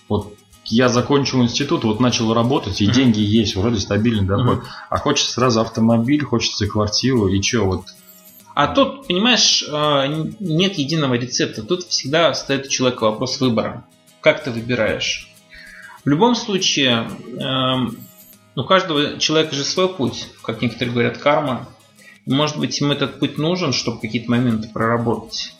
вот 0.09 0.33
я 0.65 0.89
закончил 0.89 1.41
институт, 1.41 1.83
вот 1.83 1.99
начал 1.99 2.33
работать, 2.33 2.81
и 2.81 2.85
mm-hmm. 2.85 2.93
деньги 2.93 3.19
есть, 3.21 3.55
вроде 3.55 3.79
стабильный 3.79 4.25
доход. 4.25 4.59
Mm-hmm. 4.59 4.87
А 4.89 4.97
хочется 4.97 5.31
сразу 5.31 5.61
автомобиль, 5.61 6.23
хочется 6.23 6.67
квартиру, 6.67 7.27
и 7.27 7.41
что 7.41 7.61
вот. 7.65 7.85
А 8.53 8.67
тут, 8.67 9.07
понимаешь, 9.07 9.63
э, 9.63 10.31
нет 10.39 10.77
единого 10.77 11.13
рецепта. 11.13 11.63
Тут 11.63 11.83
всегда 11.83 12.33
стоит 12.33 12.65
у 12.65 12.69
человека 12.69 13.03
вопрос 13.05 13.39
выбора. 13.39 13.85
Как 14.19 14.43
ты 14.43 14.51
выбираешь? 14.51 15.29
В 16.03 16.09
любом 16.09 16.35
случае, 16.35 17.09
эм, 17.39 17.97
у 18.55 18.63
каждого 18.63 19.17
человека 19.17 19.55
же 19.55 19.63
свой 19.63 19.87
путь, 19.87 20.27
как 20.43 20.61
некоторые 20.61 20.91
говорят, 20.91 21.17
карма. 21.17 21.69
Может 22.25 22.57
быть, 22.57 22.79
им 22.81 22.91
этот 22.91 23.19
путь 23.19 23.37
нужен, 23.37 23.71
чтобы 23.71 24.01
какие-то 24.01 24.29
моменты 24.29 24.67
проработать. 24.67 25.53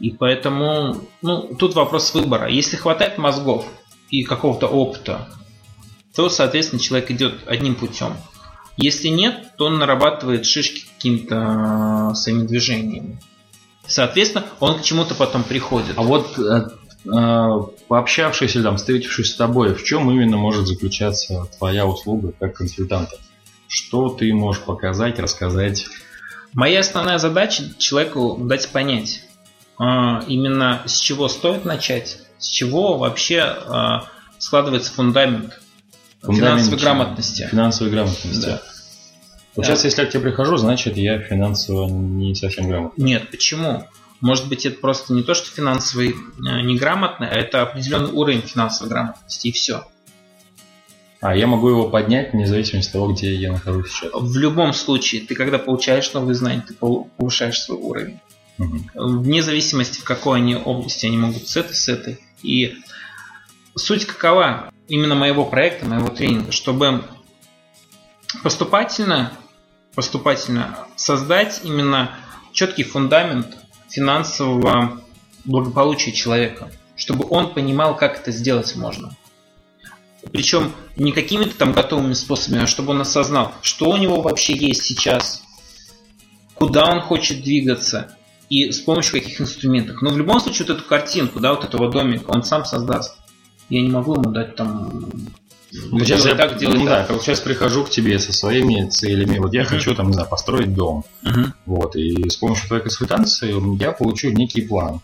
И 0.00 0.10
поэтому, 0.10 0.96
ну, 1.22 1.54
тут 1.56 1.74
вопрос 1.74 2.14
выбора. 2.14 2.48
Если 2.48 2.76
хватает 2.76 3.18
мозгов, 3.18 3.66
и 4.10 4.22
какого-то 4.22 4.66
опыта, 4.66 5.28
то, 6.14 6.28
соответственно, 6.28 6.80
человек 6.80 7.10
идет 7.10 7.34
одним 7.46 7.74
путем. 7.74 8.16
Если 8.76 9.08
нет, 9.08 9.56
то 9.56 9.66
он 9.66 9.78
нарабатывает 9.78 10.46
шишки 10.46 10.84
какими-то 10.96 12.12
своими 12.14 12.46
движениями. 12.46 13.20
Соответственно, 13.86 14.46
он 14.60 14.78
к 14.78 14.82
чему-то 14.82 15.14
потом 15.14 15.42
приходит. 15.42 15.98
А 15.98 16.02
вот 16.02 16.38
э, 16.38 16.68
э, 17.06 17.48
пообщавшись 17.88 18.54
или 18.54 18.62
там, 18.62 18.76
встретившись 18.76 19.32
с 19.32 19.34
тобой, 19.34 19.74
в 19.74 19.82
чем 19.82 20.10
именно 20.10 20.36
может 20.36 20.66
заключаться 20.66 21.46
твоя 21.58 21.86
услуга 21.86 22.32
как 22.38 22.54
консультанта? 22.56 23.16
Что 23.68 24.08
ты 24.08 24.32
можешь 24.32 24.62
показать, 24.62 25.18
рассказать? 25.18 25.86
Моя 26.52 26.80
основная 26.80 27.18
задача 27.18 27.64
человеку 27.78 28.38
дать 28.40 28.70
понять, 28.70 29.24
э, 29.78 29.84
именно 30.26 30.82
с 30.86 30.98
чего 30.98 31.28
стоит 31.28 31.64
начать, 31.64 32.18
с 32.40 32.48
чего 32.48 32.98
вообще 32.98 33.36
э, 33.36 33.88
складывается 34.38 34.92
фундамент, 34.92 35.60
фундамент 36.20 36.62
финансовой 36.62 36.80
грамотности. 36.80 37.48
Финансовой 37.50 37.92
грамотности. 37.92 38.46
Да. 38.46 38.62
Вот 39.54 39.66
да. 39.66 39.72
сейчас, 39.72 39.84
если 39.84 40.02
я 40.02 40.08
к 40.08 40.10
тебе 40.10 40.22
прихожу, 40.22 40.56
значит 40.56 40.96
я 40.96 41.20
финансово 41.20 41.88
не 41.88 42.34
совсем 42.34 42.68
грамотный. 42.68 43.04
Нет, 43.04 43.30
почему? 43.30 43.86
Может 44.20 44.48
быть, 44.48 44.66
это 44.66 44.78
просто 44.78 45.12
не 45.12 45.22
то, 45.22 45.34
что 45.34 45.50
финансовый 45.50 46.10
э, 46.10 46.60
неграмотный, 46.62 47.28
а 47.28 47.34
это 47.34 47.62
определенный 47.62 48.12
уровень 48.12 48.42
финансовой 48.42 48.90
грамотности, 48.90 49.48
и 49.48 49.52
все. 49.52 49.84
А 51.20 51.36
я 51.36 51.46
могу 51.46 51.68
его 51.68 51.88
поднять 51.88 52.32
вне 52.32 52.46
зависимости 52.46 52.88
от 52.88 52.92
того, 52.94 53.12
где 53.12 53.34
я 53.34 53.52
нахожусь 53.52 53.90
сейчас. 53.90 54.10
В 54.14 54.36
любом 54.38 54.72
случае, 54.72 55.20
ты 55.20 55.34
когда 55.34 55.58
получаешь 55.58 56.12
новые 56.14 56.34
знания, 56.34 56.64
ты 56.66 56.74
повышаешь 56.74 57.60
свой 57.60 57.78
уровень. 57.78 58.20
Угу. 58.58 58.78
Вне 58.94 59.42
зависимости, 59.42 60.00
в 60.00 60.04
какой 60.04 60.38
они 60.38 60.56
области, 60.56 61.06
они 61.06 61.18
могут 61.18 61.48
с 61.48 61.56
этой, 61.56 61.74
с 61.74 61.88
этой. 61.88 62.18
И 62.42 62.76
суть 63.76 64.06
какова 64.06 64.72
именно 64.88 65.14
моего 65.14 65.44
проекта, 65.44 65.86
моего 65.86 66.08
тренинга, 66.08 66.52
чтобы 66.52 67.04
поступательно, 68.42 69.32
поступательно 69.94 70.78
создать 70.96 71.60
именно 71.64 72.16
четкий 72.52 72.84
фундамент 72.84 73.56
финансового 73.88 75.02
благополучия 75.44 76.12
человека, 76.12 76.70
чтобы 76.96 77.26
он 77.28 77.54
понимал, 77.54 77.96
как 77.96 78.20
это 78.20 78.30
сделать 78.30 78.74
можно. 78.76 79.16
Причем 80.32 80.72
не 80.96 81.12
какими-то 81.12 81.56
там 81.56 81.72
готовыми 81.72 82.12
способами, 82.12 82.64
а 82.64 82.66
чтобы 82.66 82.90
он 82.90 83.00
осознал, 83.00 83.54
что 83.62 83.90
у 83.90 83.96
него 83.96 84.20
вообще 84.20 84.54
есть 84.54 84.82
сейчас, 84.82 85.42
куда 86.54 86.86
он 86.86 87.00
хочет 87.00 87.42
двигаться, 87.42 88.16
и 88.50 88.70
с 88.72 88.80
помощью 88.80 89.12
каких 89.20 89.40
инструментов. 89.40 90.02
Но 90.02 90.10
в 90.10 90.18
любом 90.18 90.40
случае 90.40 90.66
вот 90.66 90.76
эту 90.76 90.84
картинку, 90.86 91.40
да, 91.40 91.54
вот 91.54 91.64
этого 91.64 91.90
домика 91.90 92.30
он 92.30 92.42
сам 92.42 92.64
создаст. 92.64 93.16
Я 93.70 93.80
не 93.80 93.88
могу 93.88 94.14
ему 94.14 94.30
дать 94.30 94.56
там 94.56 95.08
ну, 95.72 96.00
сейчас 96.00 96.26
я 96.26 96.34
так, 96.34 96.58
делать 96.58 96.80
ну. 96.80 96.86
Да, 96.86 97.06
сейчас 97.20 97.40
прихожу 97.40 97.84
к 97.84 97.90
тебе 97.90 98.18
со 98.18 98.32
своими 98.32 98.88
целями. 98.88 99.38
Вот 99.38 99.54
я 99.54 99.62
uh-huh. 99.62 99.66
хочу 99.66 99.94
там, 99.94 100.08
не 100.08 100.14
знаю, 100.14 100.28
построить 100.28 100.74
дом. 100.74 101.04
Uh-huh. 101.22 101.52
Вот. 101.66 101.94
И 101.94 102.28
с 102.28 102.36
помощью 102.36 102.66
твоей 102.66 102.82
консультации 102.82 103.80
я 103.80 103.92
получу 103.92 104.30
некий 104.30 104.62
план. 104.62 105.00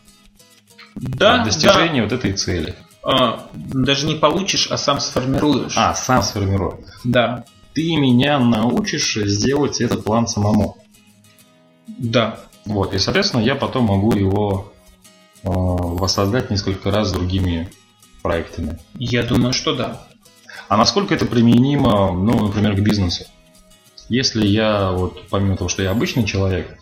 Да, 0.97 1.45
достижения 1.45 2.03
да. 2.03 2.09
вот 2.09 2.13
этой 2.13 2.33
цели. 2.33 2.75
А, 3.05 3.49
даже 3.55 4.07
не 4.07 4.17
получишь, 4.17 4.67
а 4.71 4.77
сам 4.77 4.99
сформируешь. 4.99 5.75
А, 5.77 5.95
сам 5.95 6.23
сформирую. 6.23 6.81
Да. 7.05 7.45
Ты 7.73 7.95
меня 7.97 8.41
научишь 8.41 9.17
сделать 9.23 9.81
этот 9.81 10.03
план 10.03 10.27
самому. 10.27 10.79
Да. 11.87 12.41
Вот, 12.67 12.93
и, 12.95 12.99
соответственно, 12.99 13.41
я 13.41 13.55
потом 13.55 13.85
могу 13.85 14.13
его 14.13 14.73
воссоздать 15.43 16.51
несколько 16.51 16.91
раз 16.91 17.13
другими 17.13 17.71
проектами? 18.23 18.79
Я 18.95 19.23
думаю, 19.23 19.53
что 19.53 19.75
да. 19.75 20.07
А 20.69 20.77
насколько 20.77 21.15
это 21.15 21.27
применимо, 21.27 22.13
ну, 22.13 22.47
например, 22.47 22.75
к 22.75 22.81
бизнесу? 22.81 23.25
Если 24.09 24.47
я, 24.47 24.91
вот, 24.91 25.29
помимо 25.29 25.57
того, 25.57 25.69
что 25.69 25.83
я 25.83 25.93
обычный 25.93 26.25
человек, 26.25 26.77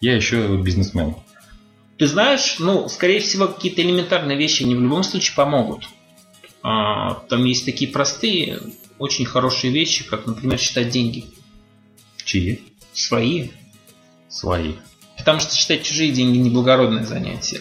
я 0.00 0.14
еще 0.14 0.56
бизнесмен. 0.56 1.16
Ты 1.98 2.06
знаешь, 2.06 2.56
ну, 2.58 2.88
скорее 2.88 3.20
всего, 3.20 3.46
какие-то 3.46 3.82
элементарные 3.82 4.36
вещи 4.36 4.62
не 4.62 4.74
в 4.74 4.80
любом 4.80 5.02
случае 5.02 5.36
помогут. 5.36 5.88
А, 6.62 7.14
там 7.28 7.44
есть 7.44 7.64
такие 7.64 7.90
простые, 7.90 8.60
очень 8.98 9.24
хорошие 9.24 9.72
вещи, 9.72 10.04
как, 10.04 10.26
например, 10.26 10.58
считать 10.58 10.88
деньги. 10.90 11.26
Чьи? 12.24 12.62
Свои. 12.92 13.50
Свои. 14.28 14.74
Потому 15.26 15.40
что 15.40 15.56
считать 15.56 15.82
чужие 15.82 16.12
деньги 16.12 16.38
неблагородное 16.38 17.02
занятие. 17.02 17.60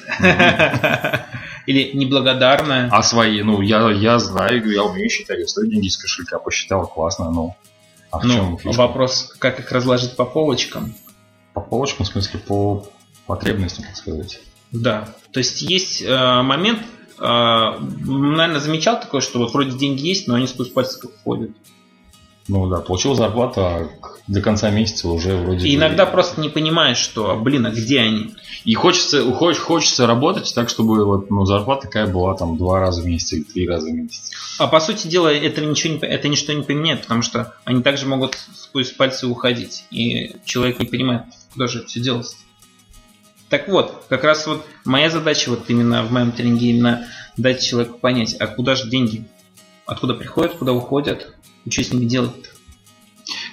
Или 1.65 1.97
неблагодарное. 1.97 2.89
А 2.91 3.01
свои, 3.01 3.41
ну, 3.41 3.59
я, 3.61 3.89
я 3.89 4.19
знаю, 4.19 4.71
я 4.71 4.83
умею 4.83 5.09
считать. 5.09 5.39
Я 5.39 5.47
свои 5.47 5.67
деньги 5.67 5.87
из 5.87 5.97
кошелька 5.97 6.37
посчитал, 6.37 6.85
классно, 6.85 7.31
ну. 7.31 7.55
А 8.11 8.19
в 8.19 8.23
ну, 8.23 8.59
чем? 8.61 8.71
Вопрос, 8.73 9.33
как 9.39 9.59
их 9.59 9.71
разложить 9.71 10.15
по 10.15 10.25
полочкам. 10.25 10.93
По 11.55 11.61
полочкам, 11.61 12.05
в 12.05 12.09
смысле, 12.09 12.39
по 12.39 12.87
потребностям, 13.25 13.85
так 13.85 13.95
сказать. 13.95 14.41
Да. 14.71 15.09
То 15.31 15.39
есть 15.39 15.63
есть 15.63 16.03
э, 16.03 16.41
момент, 16.43 16.83
э, 17.19 17.23
наверное, 17.23 18.59
замечал 18.59 18.99
такое, 18.99 19.21
что 19.21 19.39
вот 19.39 19.51
вроде 19.53 19.75
деньги 19.75 20.05
есть, 20.05 20.27
но 20.27 20.35
они 20.35 20.45
сквозь 20.45 20.69
пальцы 20.69 20.99
как 20.99 21.15
входят. 21.15 21.49
Ну 22.47 22.67
да, 22.67 22.77
получил 22.77 23.15
зарплату, 23.15 23.61
а 23.61 23.89
до 24.27 24.41
конца 24.41 24.69
месяца 24.69 25.07
уже 25.07 25.35
вроде 25.35 25.67
И 25.67 25.71
бы... 25.71 25.75
иногда 25.75 26.05
просто 26.05 26.39
не 26.41 26.49
понимаешь, 26.49 26.97
что, 26.97 27.35
блин, 27.35 27.65
а 27.65 27.71
где 27.71 28.01
они? 28.01 28.35
И 28.65 28.73
хочется, 28.75 29.23
хочется, 29.31 29.65
хочется 29.65 30.07
работать 30.07 30.51
так, 30.53 30.69
чтобы 30.69 31.05
вот, 31.05 31.31
ну, 31.31 31.45
зарплата 31.45 31.87
такая 31.87 32.05
была 32.05 32.35
там 32.35 32.57
два 32.57 32.79
раза 32.79 33.01
в 33.01 33.05
месяц 33.05 33.33
или 33.33 33.43
три 33.43 33.67
раза 33.67 33.87
в 33.87 33.93
месяц. 33.93 34.31
А 34.59 34.67
по 34.67 34.79
сути 34.79 35.07
дела, 35.07 35.33
это 35.33 35.61
ничего 35.61 35.95
не, 35.95 35.99
это 35.99 36.27
ничто 36.27 36.53
не 36.53 36.63
поменяет, 36.63 37.01
потому 37.01 37.23
что 37.23 37.55
они 37.65 37.81
также 37.81 38.05
могут 38.05 38.37
сквозь 38.53 38.91
пальцы 38.91 39.27
уходить. 39.27 39.85
И 39.89 40.35
человек 40.45 40.79
не 40.79 40.85
понимает, 40.85 41.23
куда 41.53 41.67
же 41.67 41.79
это 41.79 41.87
все 41.87 41.99
делать. 41.99 42.35
Так 43.49 43.67
вот, 43.67 44.05
как 44.09 44.23
раз 44.23 44.45
вот 44.47 44.65
моя 44.85 45.09
задача 45.09 45.49
вот 45.49 45.69
именно 45.69 46.03
в 46.03 46.11
моем 46.11 46.31
тренинге 46.31 46.69
именно 46.71 47.07
дать 47.37 47.63
человеку 47.63 47.97
понять, 47.99 48.35
а 48.39 48.47
куда 48.47 48.75
же 48.75 48.89
деньги, 48.89 49.25
откуда 49.85 50.13
приходят, 50.13 50.55
куда 50.55 50.73
уходят, 50.73 51.35
и 51.65 51.71
что 51.71 51.83
с 51.83 51.93
ними 51.93 52.05
делать-то? 52.05 52.49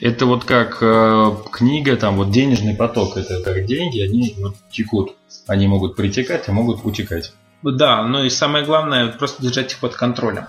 Это 0.01 0.27
вот 0.27 0.45
как 0.45 0.79
э, 0.83 1.37
книга, 1.51 1.97
там 1.97 2.17
вот 2.17 2.31
денежный 2.31 2.75
поток, 2.75 3.17
это 3.17 3.41
как 3.43 3.65
деньги, 3.65 4.01
они 4.01 4.35
вот 4.39 4.57
текут. 4.71 5.17
Они 5.47 5.67
могут 5.67 5.97
притекать, 5.97 6.49
а 6.49 6.53
могут 6.53 6.85
утекать. 6.85 7.33
Да, 7.63 8.07
но 8.07 8.25
и 8.25 8.31
самое 8.31 8.65
главное, 8.65 9.09
просто 9.09 9.43
держать 9.43 9.73
их 9.73 9.79
под 9.79 9.95
контролем. 9.95 10.47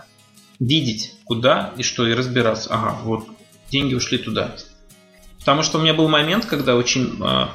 Видеть, 0.59 1.13
куда 1.25 1.73
и 1.77 1.83
что, 1.83 2.07
и 2.07 2.13
разбираться. 2.13 2.69
Ага, 2.73 2.97
вот 3.03 3.27
деньги 3.69 3.93
ушли 3.93 4.17
туда. 4.17 4.55
Потому 5.39 5.61
что 5.61 5.77
у 5.77 5.81
меня 5.81 5.93
был 5.93 6.07
момент, 6.07 6.45
когда 6.45 6.75
очень 6.75 7.21
э, 7.21 7.47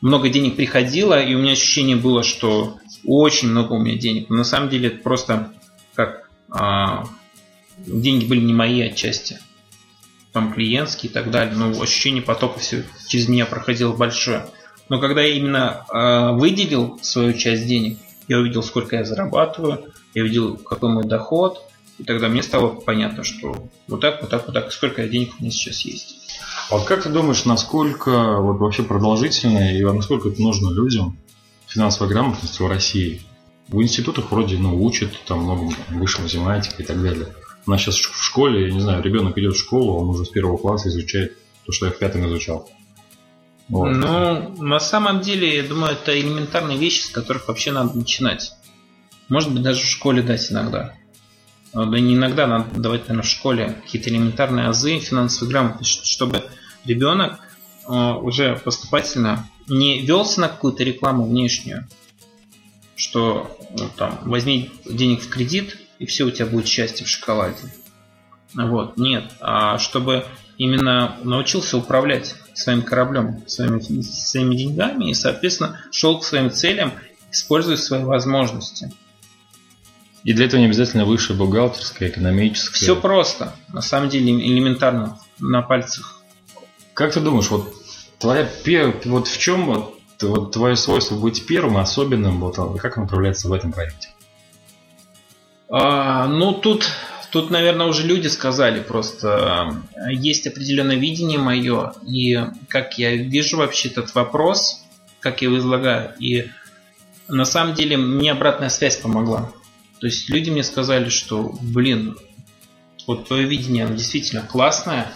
много 0.00 0.28
денег 0.28 0.56
приходило, 0.56 1.20
и 1.20 1.34
у 1.34 1.38
меня 1.38 1.52
ощущение 1.52 1.96
было, 1.96 2.22
что 2.22 2.78
очень 3.04 3.48
много 3.48 3.72
у 3.72 3.78
меня 3.78 3.96
денег. 3.96 4.28
Но 4.28 4.36
на 4.36 4.44
самом 4.44 4.68
деле 4.68 4.88
это 4.88 5.02
просто 5.02 5.52
как 5.94 6.28
э, 6.52 7.04
деньги 7.78 8.24
были 8.24 8.40
не 8.40 8.52
мои 8.52 8.80
отчасти. 8.82 9.38
Там 10.32 10.52
клиентские 10.52 11.10
и 11.10 11.12
так 11.12 11.30
далее. 11.30 11.54
Но 11.54 11.70
ощущение 11.80 12.22
потока 12.22 12.58
все 12.58 12.84
через 13.08 13.28
меня 13.28 13.46
проходило 13.46 13.94
большое. 13.94 14.46
Но 14.88 15.00
когда 15.00 15.22
я 15.22 15.34
именно 15.34 15.86
э, 15.92 16.32
выделил 16.32 16.98
свою 17.02 17.32
часть 17.34 17.66
денег, 17.66 17.98
я 18.28 18.38
увидел, 18.38 18.62
сколько 18.62 18.96
я 18.96 19.04
зарабатываю, 19.04 19.92
я 20.14 20.22
увидел, 20.22 20.56
какой 20.56 20.90
мой 20.90 21.04
доход, 21.04 21.62
и 21.98 22.04
тогда 22.04 22.28
мне 22.28 22.42
стало 22.42 22.68
понятно, 22.68 23.24
что 23.24 23.68
вот 23.88 24.00
так, 24.00 24.20
вот 24.20 24.30
так, 24.30 24.46
вот 24.46 24.54
так, 24.54 24.72
сколько 24.72 25.06
денег 25.06 25.34
у 25.38 25.42
меня 25.42 25.52
сейчас 25.52 25.80
есть. 25.82 26.38
А 26.70 26.76
вот 26.76 26.86
как 26.86 27.02
ты 27.02 27.10
думаешь, 27.10 27.44
насколько 27.44 28.38
вот 28.40 28.58
вообще 28.58 28.82
продолжительно 28.82 29.76
и 29.76 29.82
насколько 29.84 30.28
это 30.28 30.40
нужно 30.40 30.70
людям 30.70 31.18
финансовой 31.66 32.12
грамотности 32.12 32.62
в 32.62 32.66
России? 32.66 33.22
В 33.68 33.80
институтах 33.80 34.30
вроде 34.30 34.58
ну, 34.58 34.82
учат 34.82 35.10
там 35.26 35.44
много 35.44 35.72
высшей 35.90 36.24
математики 36.24 36.82
и 36.82 36.84
так 36.84 37.02
далее. 37.02 37.28
У 37.66 37.70
нас 37.70 37.80
сейчас 37.80 37.96
в 37.96 38.22
школе, 38.22 38.68
я 38.68 38.74
не 38.74 38.80
знаю, 38.80 39.02
ребенок 39.02 39.38
идет 39.38 39.54
в 39.54 39.58
школу, 39.58 39.98
он 39.98 40.10
уже 40.10 40.24
с 40.24 40.28
первого 40.28 40.56
класса 40.56 40.88
изучает 40.88 41.36
то, 41.64 41.72
что 41.72 41.86
я 41.86 41.92
в 41.92 41.98
пятом 41.98 42.26
изучал. 42.26 42.68
Вот. 43.68 43.90
Ну, 43.90 44.62
на 44.62 44.80
самом 44.80 45.20
деле, 45.20 45.56
я 45.56 45.62
думаю, 45.62 45.92
это 45.92 46.18
элементарные 46.18 46.76
вещи, 46.76 47.02
с 47.02 47.10
которых 47.10 47.48
вообще 47.48 47.72
надо 47.72 47.96
начинать. 47.96 48.52
Может 49.28 49.52
быть, 49.52 49.62
даже 49.62 49.80
в 49.80 49.86
школе 49.86 50.22
дать 50.22 50.52
иногда. 50.52 50.94
А, 51.72 51.86
да 51.86 51.98
не 51.98 52.14
иногда, 52.14 52.46
надо 52.46 52.78
давать, 52.78 53.08
наверное, 53.08 53.22
в 53.22 53.30
школе 53.30 53.76
какие-то 53.84 54.10
элементарные 54.10 54.68
азы 54.68 54.98
финансовой 54.98 55.50
грамотности, 55.50 56.06
чтобы 56.06 56.44
ребенок 56.84 57.40
а, 57.86 58.18
уже 58.18 58.56
поступательно 58.56 59.48
не 59.66 60.00
велся 60.02 60.42
на 60.42 60.48
какую-то 60.48 60.84
рекламу 60.84 61.24
внешнюю, 61.24 61.88
что 62.96 63.56
ну, 63.70 63.88
там 63.96 64.20
возьми 64.22 64.70
денег 64.84 65.22
в 65.22 65.28
кредит, 65.28 65.78
и 65.98 66.06
все 66.06 66.24
у 66.24 66.30
тебя 66.30 66.46
будет 66.46 66.66
счастье 66.66 67.06
в 67.06 67.08
шоколаде. 67.08 67.56
Вот, 68.54 68.96
нет, 68.96 69.32
а 69.40 69.78
чтобы 69.78 70.24
именно 70.58 71.16
научился 71.22 71.76
управлять 71.76 72.34
своим 72.54 72.82
кораблем, 72.82 73.42
своими, 73.48 73.80
своими 74.02 74.54
деньгами 74.54 75.10
и, 75.10 75.14
соответственно, 75.14 75.80
шел 75.90 76.18
к 76.20 76.24
своим 76.24 76.50
целям, 76.50 76.92
используя 77.30 77.76
свои 77.76 78.04
возможности. 78.04 78.92
И 80.22 80.32
для 80.32 80.46
этого 80.46 80.60
не 80.60 80.66
обязательно 80.66 81.04
высшее 81.04 81.38
бухгалтерское, 81.38 82.08
экономическое. 82.08 82.76
Все 82.76 82.96
просто. 82.96 83.54
На 83.68 83.82
самом 83.82 84.08
деле 84.08 84.32
элементарно. 84.32 85.18
На 85.38 85.60
пальцах. 85.60 86.22
Как 86.94 87.12
ты 87.12 87.20
думаешь, 87.20 87.50
вот 87.50 87.74
твоя 88.18 88.48
вот 89.04 89.26
в 89.26 89.38
чем 89.38 89.66
вот, 89.66 90.00
вот 90.22 90.52
твое 90.52 90.76
свойство 90.76 91.16
быть 91.16 91.44
первым, 91.44 91.76
особенным, 91.76 92.40
вот 92.40 92.58
а 92.58 92.72
как 92.78 92.96
оно 92.96 93.06
проявляется 93.06 93.48
в 93.48 93.52
этом 93.52 93.72
проекте? 93.72 94.13
А, 95.68 96.26
ну 96.26 96.52
тут, 96.52 96.90
тут, 97.30 97.50
наверное, 97.50 97.86
уже 97.86 98.06
люди 98.06 98.28
сказали 98.28 98.80
просто. 98.80 99.82
Есть 100.10 100.46
определенное 100.46 100.96
видение 100.96 101.38
мое, 101.38 101.92
и 102.06 102.38
как 102.68 102.98
я 102.98 103.14
вижу 103.16 103.56
вообще 103.56 103.88
этот 103.88 104.14
вопрос, 104.14 104.84
как 105.20 105.42
я 105.42 105.48
его 105.48 105.58
излагаю. 105.58 106.14
И 106.18 106.50
на 107.28 107.44
самом 107.44 107.74
деле 107.74 107.96
мне 107.96 108.32
обратная 108.32 108.68
связь 108.68 108.96
помогла. 108.96 109.50
То 110.00 110.06
есть 110.06 110.28
люди 110.28 110.50
мне 110.50 110.62
сказали, 110.62 111.08
что, 111.08 111.54
блин, 111.60 112.16
вот 113.06 113.28
твое 113.28 113.46
видение 113.46 113.88
действительно 113.88 114.42
классное, 114.42 115.10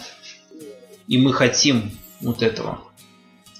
и 1.06 1.18
мы 1.18 1.32
хотим 1.32 1.90
вот 2.20 2.42
этого. 2.42 2.80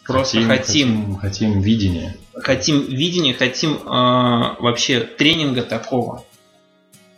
Просто 0.06 0.40
хотим. 0.42 0.48
Хотим, 0.48 1.16
хотим 1.16 1.60
видения. 1.60 2.16
Хотим 2.34 2.80
видения, 2.80 3.34
хотим 3.34 3.74
э, 3.74 4.56
вообще 4.58 5.00
тренинга 5.00 5.62
такого. 5.62 6.24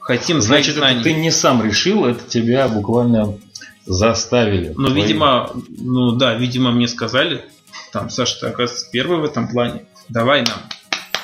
Хотим 0.00 0.40
Значит, 0.40 0.74
знаний. 0.74 1.02
ты 1.02 1.12
не 1.12 1.30
сам 1.30 1.64
решил, 1.64 2.06
это 2.06 2.28
тебя 2.28 2.68
буквально 2.68 3.38
заставили. 3.86 4.72
Ну, 4.76 4.88
твои... 4.88 5.02
видимо, 5.02 5.50
ну 5.68 6.12
да, 6.12 6.34
видимо, 6.34 6.72
мне 6.72 6.88
сказали, 6.88 7.44
там, 7.92 8.10
Саша, 8.10 8.40
ты, 8.40 8.46
оказывается, 8.46 8.90
первый 8.90 9.18
в 9.20 9.24
этом 9.24 9.48
плане. 9.48 9.82
Давай 10.08 10.42
нам 10.42 10.58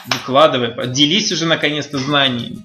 Выкладывай, 0.07 0.73
делись 0.89 1.33
уже 1.33 1.47
наконец-то 1.47 1.99
знаниями. 1.99 2.65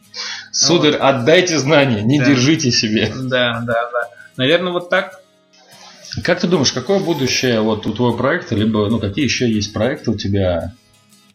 Сударь, 0.52 0.94
вот. 0.94 1.02
отдайте 1.02 1.58
знания, 1.58 2.02
не 2.04 2.20
да. 2.20 2.26
держите 2.26 2.72
себе. 2.72 3.12
Да, 3.16 3.62
да, 3.66 3.90
да. 3.92 4.10
Наверное, 4.38 4.72
вот 4.72 4.90
так. 4.90 5.22
Как 6.24 6.40
ты 6.40 6.48
думаешь, 6.48 6.72
какое 6.72 7.00
будущее 7.00 7.62
вот 7.62 7.88
у 7.88 7.94
твоего 7.94 8.16
проекта, 8.16 8.54
либо 8.54 8.88
ну 8.90 9.00
какие 9.00 9.26
еще 9.26 9.50
есть 9.50 9.74
проекты 9.74 10.12
у 10.12 10.18
тебя, 10.18 10.74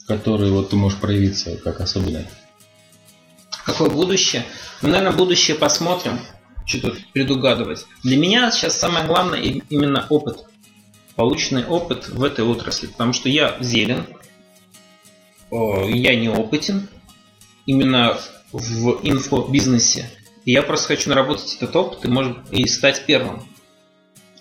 которые 0.07 0.53
вот 0.53 0.71
ты 0.71 0.77
можешь 0.77 0.99
проявиться 0.99 1.57
как 1.57 1.81
особенные? 1.81 2.27
Какое 3.67 3.91
будущее? 3.91 4.47
Ну, 4.81 4.91
наверное, 4.91 5.17
будущее 5.17 5.57
посмотрим. 5.57 6.21
Что 6.65 6.91
тут 6.91 7.13
предугадывать. 7.13 7.85
Для 8.05 8.17
меня 8.17 8.51
сейчас 8.51 8.79
самое 8.79 9.07
главное 9.07 9.41
именно 9.41 10.07
опыт. 10.09 10.45
Полученный 11.17 11.67
опыт 11.67 12.09
в 12.09 12.23
этой 12.23 12.45
отрасли. 12.45 12.87
Потому 12.87 13.13
что 13.13 13.29
я 13.29 13.57
зелен, 13.61 14.07
я 15.51 16.17
не 16.17 16.29
опытен 16.29 16.89
именно 17.67 18.19
в 18.53 19.01
инфобизнесе. 19.03 20.11
И 20.45 20.53
я 20.53 20.63
просто 20.63 20.89
хочу 20.89 21.11
наработать 21.11 21.55
этот 21.57 21.75
опыт 21.75 22.05
и, 22.05 22.09
может, 22.09 22.39
и 22.53 22.67
стать 22.69 23.05
первым 23.05 23.43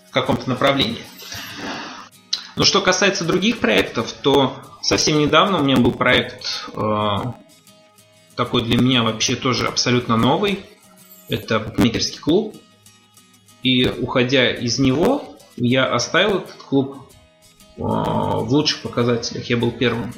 в 0.08 0.12
каком-то 0.12 0.48
направлении. 0.48 1.02
Но 2.56 2.64
что 2.64 2.82
касается 2.82 3.26
других 3.26 3.60
проектов, 3.60 4.12
то 4.12 4.56
совсем 4.82 5.18
недавно 5.18 5.60
у 5.60 5.64
меня 5.64 5.78
был 5.78 5.92
проект 5.92 6.70
э, 6.74 7.18
такой 8.36 8.64
для 8.64 8.78
меня 8.78 9.04
вообще 9.04 9.36
тоже 9.36 9.68
абсолютно 9.68 10.18
новый. 10.18 10.60
Это 11.30 11.60
букмекерский 11.60 12.20
клуб. 12.20 12.56
И 13.64 13.88
уходя 13.88 14.52
из 14.52 14.78
него, 14.78 15.38
я 15.56 15.94
оставил 15.94 16.40
этот 16.40 16.56
клуб 16.56 17.10
э, 17.78 17.82
в 17.82 18.48
лучших 18.50 18.82
показателях. 18.82 19.50
Я 19.50 19.58
был 19.58 19.72
первым. 19.72 20.14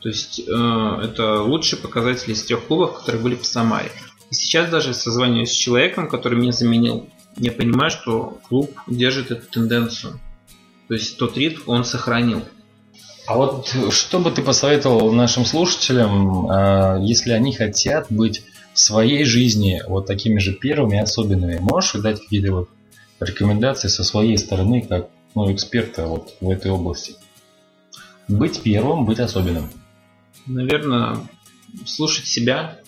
То 0.00 0.08
есть 0.08 0.40
э, 0.40 1.00
это 1.02 1.42
лучший 1.42 1.78
показатель 1.78 2.32
из 2.32 2.44
тех 2.44 2.64
клубов, 2.66 2.98
которые 2.98 3.22
были 3.22 3.34
в 3.34 3.46
Самаре. 3.46 3.90
И 4.30 4.34
сейчас 4.34 4.70
даже 4.70 4.94
созваниваюсь 4.94 5.50
с 5.50 5.54
человеком, 5.54 6.08
который 6.08 6.38
меня 6.38 6.52
заменил. 6.52 7.08
Я 7.36 7.52
понимаю, 7.52 7.90
что 7.90 8.38
клуб 8.48 8.70
держит 8.86 9.30
эту 9.30 9.46
тенденцию. 9.46 10.20
То 10.88 10.94
есть 10.94 11.16
тот 11.18 11.36
ритм 11.36 11.62
он 11.66 11.84
сохранил. 11.84 12.44
А 13.26 13.36
вот 13.36 13.74
что 13.90 14.18
бы 14.18 14.30
ты 14.30 14.42
посоветовал 14.42 15.12
нашим 15.12 15.44
слушателям, 15.44 16.50
э, 16.50 16.98
если 17.02 17.32
они 17.32 17.54
хотят 17.54 18.06
быть 18.10 18.42
в 18.74 18.78
своей 18.78 19.24
жизни 19.24 19.82
вот 19.86 20.06
такими 20.06 20.38
же 20.38 20.52
первыми 20.52 20.98
особенными? 20.98 21.58
Можешь 21.58 22.02
дать 22.02 22.20
какие-то 22.20 22.52
вот 22.52 22.68
рекомендации 23.20 23.88
со 23.88 24.02
своей 24.02 24.36
стороны, 24.38 24.82
как 24.82 25.08
ну, 25.34 25.52
эксперта 25.52 26.06
вот 26.06 26.34
в 26.40 26.50
этой 26.50 26.70
области? 26.70 27.14
Быть 28.28 28.60
первым, 28.62 29.04
быть 29.04 29.20
особенным 29.20 29.70
наверное, 30.46 31.18
слушать 31.86 32.26
себя, 32.26 32.78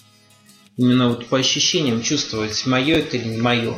именно 0.76 1.08
вот 1.08 1.26
по 1.26 1.38
ощущениям 1.38 2.02
чувствовать, 2.02 2.66
мое 2.66 2.96
это 2.96 3.16
или 3.16 3.28
не 3.28 3.40
мое. 3.40 3.76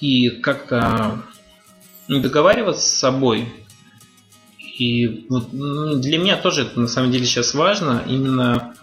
И 0.00 0.30
как-то 0.30 1.22
ну, 2.08 2.20
договариваться 2.20 2.86
с 2.88 2.98
собой. 2.98 3.48
И 4.76 5.26
вот, 5.28 5.52
ну, 5.52 5.96
для 5.96 6.18
меня 6.18 6.36
тоже 6.36 6.62
это 6.62 6.80
на 6.80 6.88
самом 6.88 7.12
деле 7.12 7.26
сейчас 7.26 7.54
важно, 7.54 8.04
именно 8.08 8.74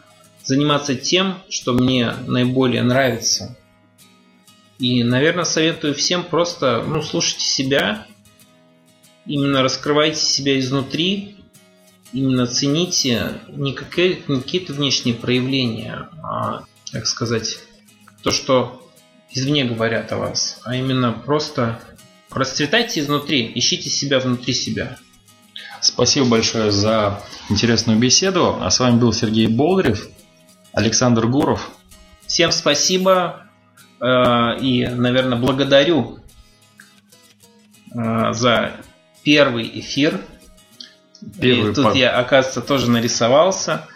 заниматься 0.44 0.96
тем, 0.96 1.38
что 1.50 1.74
мне 1.74 2.14
наиболее 2.28 2.84
нравится. 2.84 3.58
И, 4.80 5.04
наверное, 5.04 5.44
советую 5.44 5.94
всем 5.94 6.24
просто 6.24 6.84
ну, 6.88 7.02
слушайте 7.02 7.46
себя, 7.46 8.08
именно 9.26 9.62
раскрывайте 9.62 10.20
себя 10.20 10.58
изнутри, 10.60 11.36
именно 12.14 12.48
цените 12.48 13.42
не, 13.50 13.74
какие, 13.74 14.24
не 14.28 14.42
какие-то 14.42 14.74
внешние 14.74 15.14
проявления, 15.14 16.10
а, 16.24 16.64
как 16.92 17.06
сказать, 17.06 17.60
то, 18.24 18.32
что 18.32 18.90
извне 19.30 19.66
говорят 19.66 20.12
о 20.12 20.18
вас, 20.18 20.60
а 20.64 20.76
именно 20.76 21.12
просто 21.12 21.82
расцветайте 22.32 23.02
изнутри, 23.02 23.52
ищите 23.54 23.90
себя 23.90 24.20
внутри 24.20 24.54
себя. 24.54 24.98
Спасибо 25.82 26.28
большое 26.28 26.72
за 26.72 27.24
интересную 27.50 27.98
беседу. 27.98 28.58
А 28.62 28.70
с 28.70 28.80
вами 28.80 29.00
был 29.00 29.12
Сергей 29.13 29.48
Болдырев, 29.48 30.08
Александр 30.74 31.26
Гуров. 31.26 31.72
Всем 32.28 32.52
спасибо 32.52 33.48
э, 34.00 34.06
и, 34.62 34.86
наверное, 34.88 35.39
благодарю 35.39 36.20
э, 37.96 38.34
за 38.34 38.74
первый 39.24 39.70
эфир. 39.80 40.22
Первый 41.39 41.72
и 41.72 41.74
тут 41.74 41.86
пар... 41.86 41.96
я, 41.96 42.17
оказывается, 42.17 42.62
тоже 42.62 42.89
нарисовался. 42.89 43.88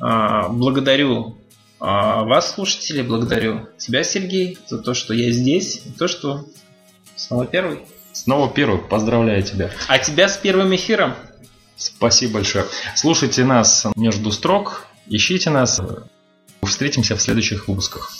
А, 0.00 0.48
благодарю 0.48 1.38
вас, 1.78 2.54
слушатели, 2.54 3.02
благодарю 3.02 3.68
тебя, 3.78 4.04
Сергей, 4.04 4.58
за 4.66 4.78
то, 4.78 4.92
что 4.92 5.14
я 5.14 5.30
здесь, 5.32 5.82
и 5.86 5.90
то, 5.90 6.08
что 6.08 6.46
снова 7.16 7.46
первый. 7.46 7.86
Снова 8.12 8.50
первый, 8.50 8.78
поздравляю 8.78 9.42
тебя. 9.42 9.70
А 9.88 9.98
тебя 9.98 10.28
с 10.28 10.36
первым 10.36 10.74
эфиром. 10.74 11.14
Спасибо 11.76 12.34
большое. 12.34 12.66
Слушайте 12.94 13.44
нас 13.44 13.86
между 13.96 14.32
строк, 14.32 14.86
ищите 15.06 15.50
нас. 15.50 15.80
Встретимся 16.62 17.16
в 17.16 17.22
следующих 17.22 17.68
выпусках. 17.68 18.12